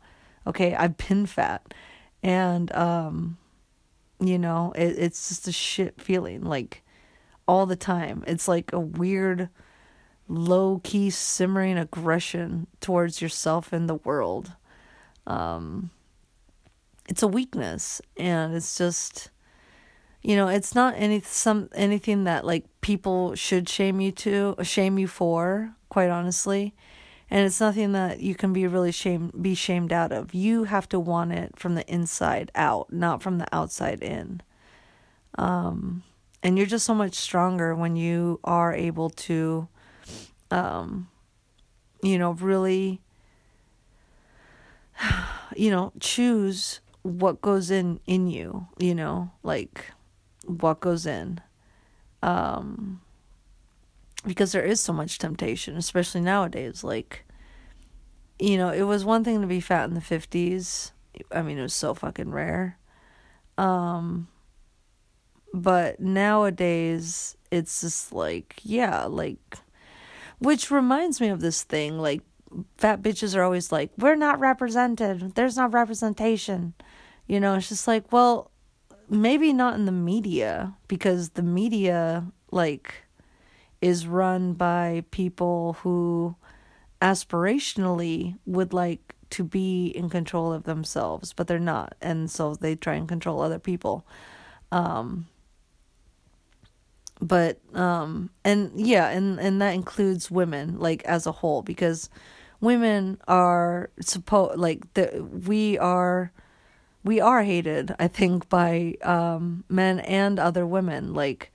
[0.45, 1.73] okay i've been fat
[2.23, 3.37] and um
[4.19, 6.83] you know it, it's just a shit feeling like
[7.47, 9.49] all the time it's like a weird
[10.27, 14.53] low key simmering aggression towards yourself and the world.
[15.25, 15.91] Um,
[17.07, 19.29] it's a weakness, and it's just,
[20.21, 24.97] you know, it's not any some anything that like people should shame you to shame
[24.97, 25.73] you for.
[25.89, 26.75] Quite honestly,
[27.29, 30.33] and it's nothing that you can be really shame be shamed out of.
[30.33, 34.41] You have to want it from the inside out, not from the outside in.
[35.37, 36.03] Um,
[36.41, 39.67] and you're just so much stronger when you are able to
[40.51, 41.09] um,
[42.01, 43.01] you know, really,
[45.55, 49.91] you know, choose what goes in in you, you know, like
[50.45, 51.41] what goes in.
[52.21, 53.01] Um,
[54.27, 56.83] because there is so much temptation, especially nowadays.
[56.83, 57.25] Like,
[58.39, 60.91] you know, it was one thing to be fat in the 50s.
[61.31, 62.77] I mean, it was so fucking rare.
[63.57, 64.27] Um,
[65.53, 69.57] but nowadays, it's just like, yeah, like
[70.39, 72.21] which reminds me of this thing like
[72.77, 75.35] fat bitches are always like, we're not represented.
[75.35, 76.73] There's not representation.
[77.27, 78.51] You know, it's just like, well,
[79.09, 83.03] maybe not in the media because the media, like,
[83.81, 86.35] is run by people who
[87.01, 91.95] aspirationally would like to be in control of themselves, but they're not.
[92.01, 94.05] And so they try and control other people.
[94.71, 95.27] Um,
[97.19, 102.09] but um and yeah and and that includes women like as a whole because
[102.61, 106.31] women are supposed like the we are
[107.03, 111.51] we are hated i think by um men and other women like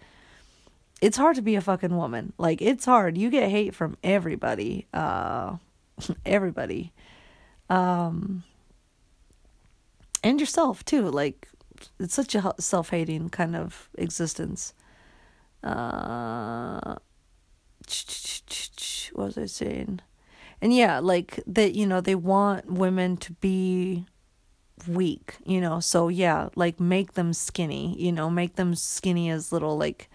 [1.02, 2.32] it's hard to be a fucking woman.
[2.38, 3.18] Like it's hard.
[3.18, 5.56] You get hate from everybody uh
[6.24, 6.92] everybody.
[7.68, 8.44] Um
[10.22, 11.10] and yourself too.
[11.10, 11.48] Like
[11.98, 14.72] it's such a self-hating kind of existence.
[15.64, 16.96] Uh,
[19.12, 20.00] what was I saying?
[20.60, 24.06] And yeah, like that, you know, they want women to be
[24.86, 25.80] weak, you know.
[25.80, 30.08] So yeah, like make them skinny, you know, make them skinny as little like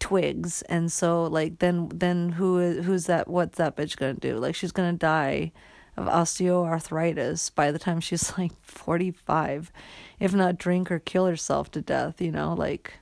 [0.00, 0.62] twigs.
[0.62, 4.38] And so like then then who is who's that what's that bitch to do?
[4.38, 5.52] Like she's to die
[5.96, 9.70] of osteoarthritis by the time she's like 45
[10.18, 12.94] if not drink or kill herself to death, you know, like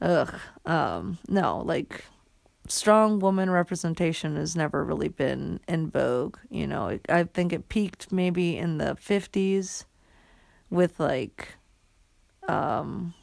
[0.00, 0.34] ugh,
[0.66, 2.04] um, no, like
[2.68, 6.36] strong woman representation has never really been in vogue.
[6.50, 9.84] You know, I think it peaked maybe in the 50s
[10.70, 11.56] with like,
[12.48, 13.14] um,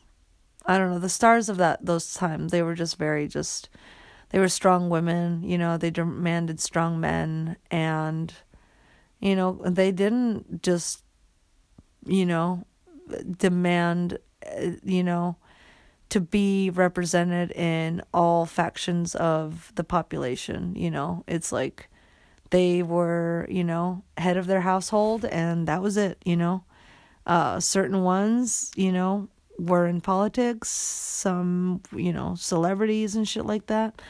[0.70, 3.70] I don't know, the stars of that, those times, they were just very just,
[4.30, 8.32] they were strong women, you know, they demanded strong men and,
[9.20, 11.04] you know, they didn't just,
[12.06, 12.68] you know,
[13.40, 15.38] demand, uh, you know,
[16.10, 20.76] to be represented in all factions of the population.
[20.76, 21.90] You know, it's like
[22.52, 26.64] they were, you know, head of their household and that was it, you know.
[27.26, 29.30] Uh, certain ones, you know,
[29.60, 34.02] were in politics, some, you know, celebrities and shit like that.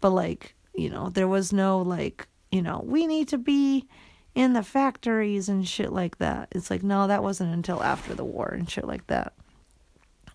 [0.00, 3.86] But like, you know, there was no like, you know, we need to be
[4.34, 6.48] in the factories and shit like that.
[6.52, 9.32] It's like, no, that wasn't until after the war and shit like that.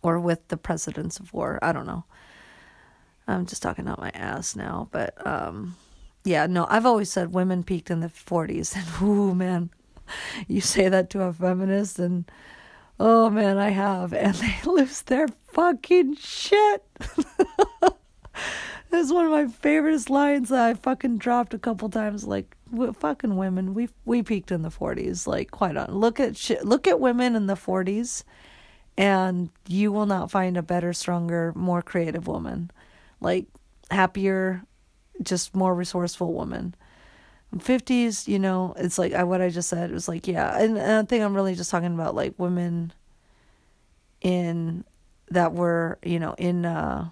[0.02, 1.60] Or with the presidents of war.
[1.62, 2.04] I don't know.
[3.28, 5.78] I'm just talking out my ass now, but um
[6.26, 9.70] yeah, no, I've always said women peaked in the 40s and ooh man,
[10.48, 12.30] you say that to a feminist and
[13.00, 16.84] oh man, I have and they lose their fucking shit.
[18.90, 22.26] That's one of my favorite lines that I fucking dropped a couple times.
[22.26, 22.56] Like,
[23.00, 25.26] fucking women, we we peaked in the forties.
[25.26, 25.92] Like, quite on.
[25.92, 26.64] Look at shit.
[26.64, 28.24] Look at women in the forties,
[28.96, 32.70] and you will not find a better, stronger, more creative woman.
[33.20, 33.48] Like,
[33.90, 34.64] happier,
[35.24, 36.76] just more resourceful woman.
[37.58, 39.90] 50s, you know, it's like I, what I just said.
[39.90, 42.94] It was like, yeah, and, and I think I'm really just talking about like women
[44.22, 44.84] in
[45.30, 46.66] that were, you know, in.
[46.66, 47.10] uh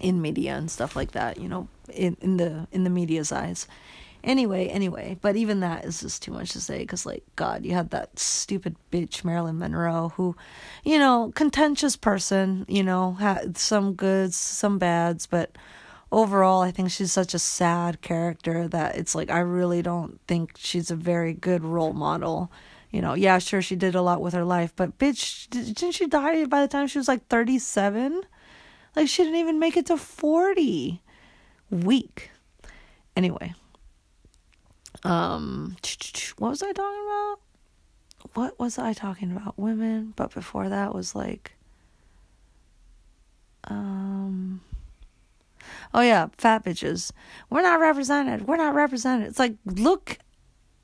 [0.00, 3.66] in media and stuff like that, you know, in, in the in the media's eyes.
[4.24, 7.72] Anyway, anyway, but even that is just too much to say because, like, God, you
[7.72, 10.36] had that stupid bitch Marilyn Monroe, who,
[10.84, 15.56] you know, contentious person, you know, had some goods, some bads, but
[16.12, 20.52] overall, I think she's such a sad character that it's like I really don't think
[20.56, 22.52] she's a very good role model.
[22.90, 26.06] You know, yeah, sure, she did a lot with her life, but bitch, didn't she
[26.06, 28.22] die by the time she was like 37?
[28.94, 31.00] Like she didn't even make it to 40.
[31.70, 32.30] Weak.
[33.16, 33.54] Anyway.
[35.04, 35.76] Um
[36.36, 37.38] what was I talking about?
[38.34, 39.58] What was I talking about?
[39.58, 41.52] Women, but before that was like
[43.64, 44.60] um
[45.94, 47.12] Oh yeah, fat bitches.
[47.50, 48.46] We're not represented.
[48.46, 49.28] We're not represented.
[49.28, 50.18] It's like look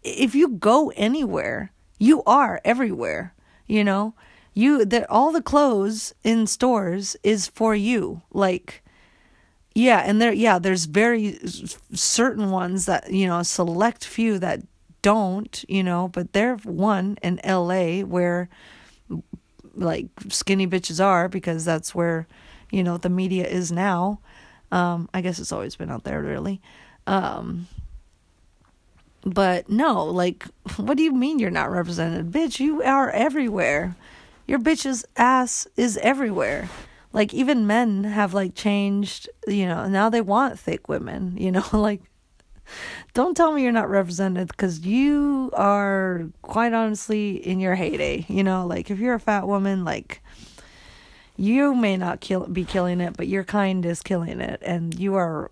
[0.03, 3.34] if you go anywhere, you are everywhere,
[3.66, 4.14] you know?
[4.59, 8.82] you that all the clothes in stores is for you like
[9.72, 11.39] yeah and there yeah there's very
[11.93, 14.61] certain ones that you know select few that
[15.01, 18.49] don't you know but they're one in LA where
[19.76, 22.26] like skinny bitches are because that's where
[22.72, 24.18] you know the media is now
[24.70, 26.60] um i guess it's always been out there really.
[27.06, 27.66] Um
[29.22, 30.46] but no like
[30.76, 32.30] what do you mean you're not represented?
[32.30, 33.96] Bitch you are everywhere.
[34.46, 36.68] Your bitch's ass is everywhere.
[37.12, 41.64] Like even men have like changed, you know, now they want thick women, you know,
[41.72, 42.02] like
[43.14, 48.44] don't tell me you're not represented because you are quite honestly in your heyday, you
[48.44, 50.22] know, like if you're a fat woman, like
[51.39, 55.14] you may not kill be killing it, but your kind is killing it and you
[55.14, 55.51] are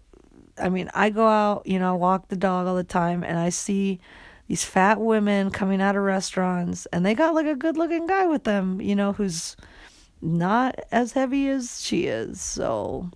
[0.59, 3.51] I mean, I go out, you know, walk the dog all the time and I
[3.51, 4.01] see
[4.49, 8.27] these fat women coming out of restaurants and they got like a good looking guy
[8.27, 9.57] with them, you know, who's
[10.21, 12.41] not as heavy as she is.
[12.41, 13.11] So,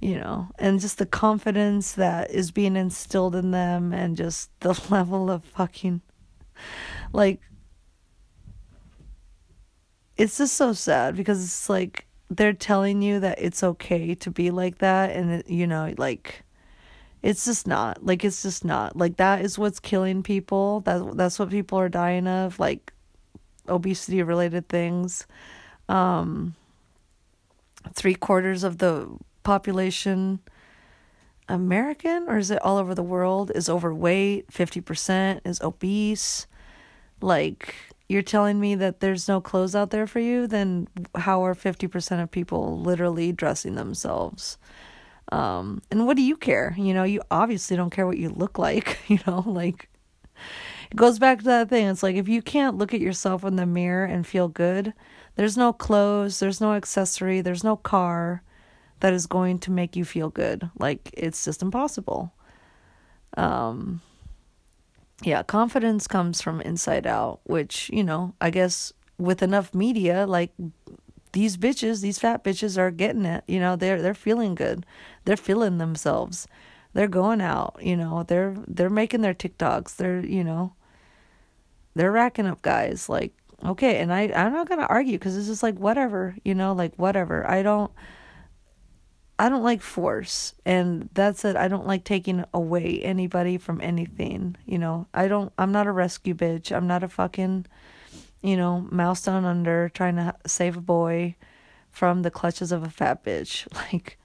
[0.00, 4.80] you know, and just the confidence that is being instilled in them and just the
[4.90, 6.00] level of fucking
[7.12, 7.40] like
[10.16, 14.50] it's just so sad because it's like they're telling you that it's okay to be
[14.50, 16.44] like that and it, you know like
[17.24, 18.04] it's just not.
[18.04, 18.96] Like it's just not.
[18.96, 20.80] Like that is what's killing people.
[20.80, 22.92] That that's what people are dying of, like
[23.66, 25.26] obesity related things.
[25.88, 26.54] Um
[27.94, 29.08] three quarters of the
[29.42, 30.40] population
[31.48, 36.46] American or is it all over the world is overweight, 50% is obese.
[37.22, 37.74] Like
[38.08, 42.22] you're telling me that there's no clothes out there for you, then how are 50%
[42.22, 44.58] of people literally dressing themselves?
[45.32, 46.74] Um, and what do you care?
[46.76, 49.88] You know, you obviously don't care what you look like, you know, like
[50.90, 51.86] it goes back to that thing.
[51.86, 54.92] It's like if you can't look at yourself in the mirror and feel good,
[55.36, 58.42] there's no clothes, there's no accessory, there's no car
[59.00, 60.70] that is going to make you feel good.
[60.78, 62.32] Like it's just impossible.
[63.36, 64.02] Um
[65.22, 70.50] yeah, confidence comes from inside out, which, you know, I guess with enough media like
[71.32, 73.44] these bitches, these fat bitches are getting it.
[73.46, 74.86] You know, they're they're feeling good.
[75.24, 76.46] They're feeling themselves.
[76.94, 79.96] They're going out, you know, they're they're making their TikToks.
[79.96, 80.74] They're, you know,
[81.94, 83.32] they're racking up guys like
[83.64, 86.72] okay, and I I'm not going to argue cuz it's just like whatever, you know,
[86.72, 87.48] like whatever.
[87.48, 87.90] I don't
[89.38, 91.56] I don't like force, and that's it.
[91.56, 94.56] I don't like taking away anybody from anything.
[94.64, 95.52] You know, I don't.
[95.58, 96.74] I'm not a rescue bitch.
[96.74, 97.66] I'm not a fucking
[98.44, 101.34] you know, mouse down under trying to save a boy
[101.90, 103.66] from the clutches of a fat bitch.
[103.74, 104.18] Like,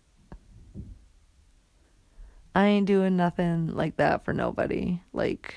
[2.54, 5.00] I ain't doing nothing like that for nobody.
[5.14, 5.56] Like,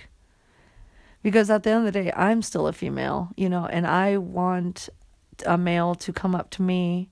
[1.24, 4.18] because at the end of the day, I'm still a female, you know, and I
[4.18, 4.88] want
[5.44, 7.10] a male to come up to me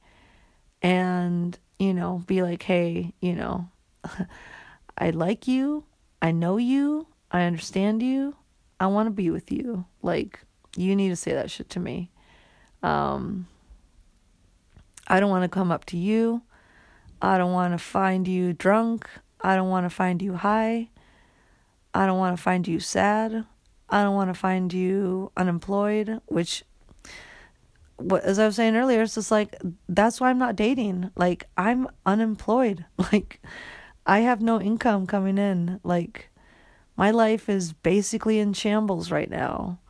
[0.82, 3.68] and, you know, be like, hey, you know,
[4.98, 5.84] I like you.
[6.20, 7.06] I know you.
[7.32, 8.36] I understand you.
[8.78, 9.86] I want to be with you.
[10.02, 10.40] Like,
[10.76, 12.10] you need to say that shit to me.
[12.82, 13.48] Um,
[15.08, 16.42] I don't want to come up to you.
[17.22, 19.08] I don't want to find you drunk.
[19.40, 20.90] I don't want to find you high.
[21.94, 23.46] I don't want to find you sad.
[23.88, 26.62] I don't want to find you unemployed, which
[28.00, 29.56] what as I was saying earlier, it's just like
[29.88, 31.10] that's why I'm not dating.
[31.16, 32.84] Like I'm unemployed.
[33.12, 33.40] Like
[34.06, 35.80] I have no income coming in.
[35.84, 36.30] Like
[36.96, 39.80] my life is basically in shambles right now.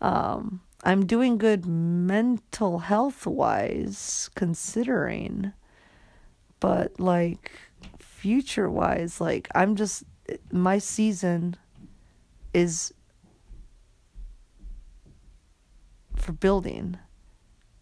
[0.00, 5.52] Um I'm doing good mental health wise considering
[6.58, 7.52] but like
[7.98, 10.04] future wise like I'm just
[10.50, 11.56] my season
[12.54, 12.92] is
[16.16, 16.98] for building.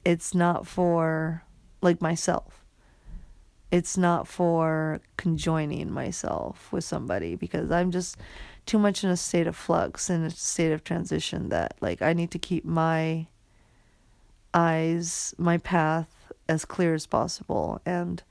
[0.04, 1.44] It's not for
[1.82, 2.64] like myself.
[3.70, 8.16] It's not for conjoining myself with somebody because I'm just
[8.66, 12.12] too much in a state of flux in a state of transition that like I
[12.12, 13.26] need to keep my
[14.52, 18.22] eyes, my path as clear as possible and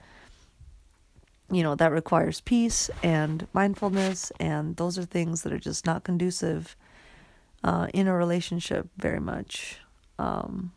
[1.51, 6.03] you know that requires peace and mindfulness and those are things that are just not
[6.03, 6.75] conducive
[7.63, 9.79] uh, in a relationship very much
[10.19, 10.71] um,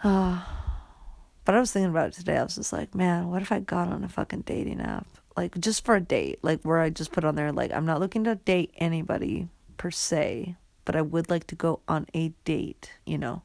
[0.02, 2.38] but I was thinking about it today.
[2.38, 5.06] I was just like, man, what if I got on a fucking dating app?
[5.36, 8.00] Like, just for a date, like, where I just put on there, like, I'm not
[8.00, 12.92] looking to date anybody per se, but I would like to go on a date,
[13.04, 13.42] you know?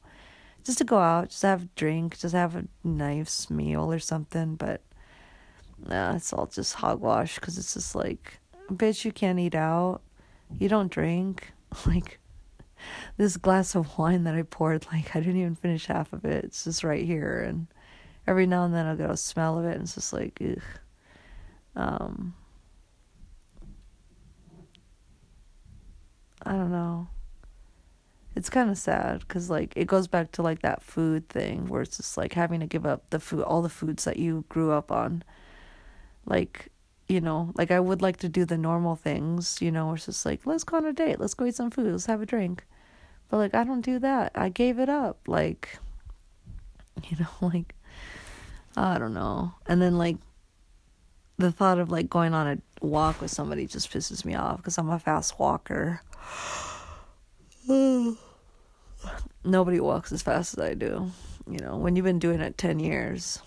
[0.63, 4.55] Just to go out, just have a drink, just have a nice meal or something,
[4.55, 4.81] but
[5.85, 8.39] nah, it's all just hogwash because it's just like,
[8.71, 10.01] bitch, you can't eat out,
[10.57, 11.51] you don't drink,
[11.85, 12.19] like,
[13.17, 16.45] this glass of wine that I poured, like I didn't even finish half of it.
[16.45, 17.67] It's just right here, and
[18.27, 20.61] every now and then I'll get a smell of it, and it's just like, ugh.
[21.75, 22.33] Um,
[26.45, 27.07] I don't know.
[28.35, 31.81] It's kind of sad because like it goes back to like that food thing where
[31.81, 34.71] it's just like having to give up the food, all the foods that you grew
[34.71, 35.23] up on.
[36.25, 36.71] Like
[37.07, 40.25] you know, like I would like to do the normal things, you know, it's just
[40.25, 42.65] like, let's go on a date, let's go eat some food, let's have a drink.
[43.29, 44.31] But like I don't do that.
[44.35, 45.19] I gave it up.
[45.27, 45.79] Like
[47.09, 47.75] you know, like
[48.75, 49.53] I don't know.
[49.67, 50.17] And then like
[51.37, 54.77] the thought of like going on a walk with somebody just pisses me off because
[54.77, 56.01] I'm a fast walker.
[59.43, 61.11] Nobody walks as fast as I do.
[61.49, 63.39] You know, when you've been doing it 10 years,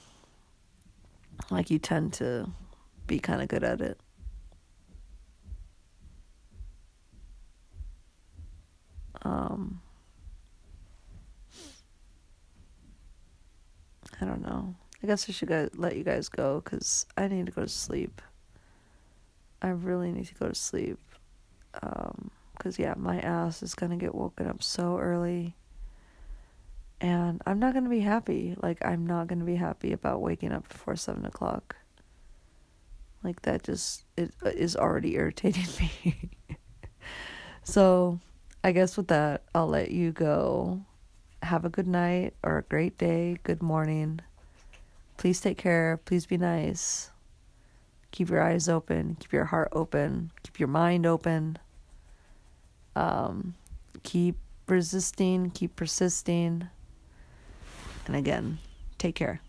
[1.51, 2.49] like you tend to
[3.09, 3.99] be kind of good at it.
[9.23, 9.81] Um,
[14.21, 14.77] I don't know.
[15.03, 17.69] I guess I should go, let you guys go because I need to go to
[17.69, 18.21] sleep.
[19.61, 20.99] I really need to go to sleep.
[21.73, 25.57] Because, um, yeah, my ass is to get woken up so early.
[27.01, 28.57] And I'm not to be happy.
[28.61, 31.77] Like, I'm not to be happy about waking up before 7 o'clock.
[33.23, 36.31] Like, that just it is already irritating me.
[37.63, 38.21] so,
[38.63, 40.83] I guess with that, I'll let you go.
[41.43, 44.21] Have a good night or a great day, good morning.
[45.19, 46.01] Please take care.
[46.05, 47.11] Please be nice.
[48.13, 49.17] Keep your eyes open.
[49.19, 50.31] Keep your heart open.
[50.43, 51.59] Keep your mind open.
[52.97, 53.55] Um,
[54.05, 54.37] keep
[54.69, 55.51] resisting.
[55.51, 56.69] Keep persisting.
[58.07, 58.59] And again,
[58.97, 59.41] take care.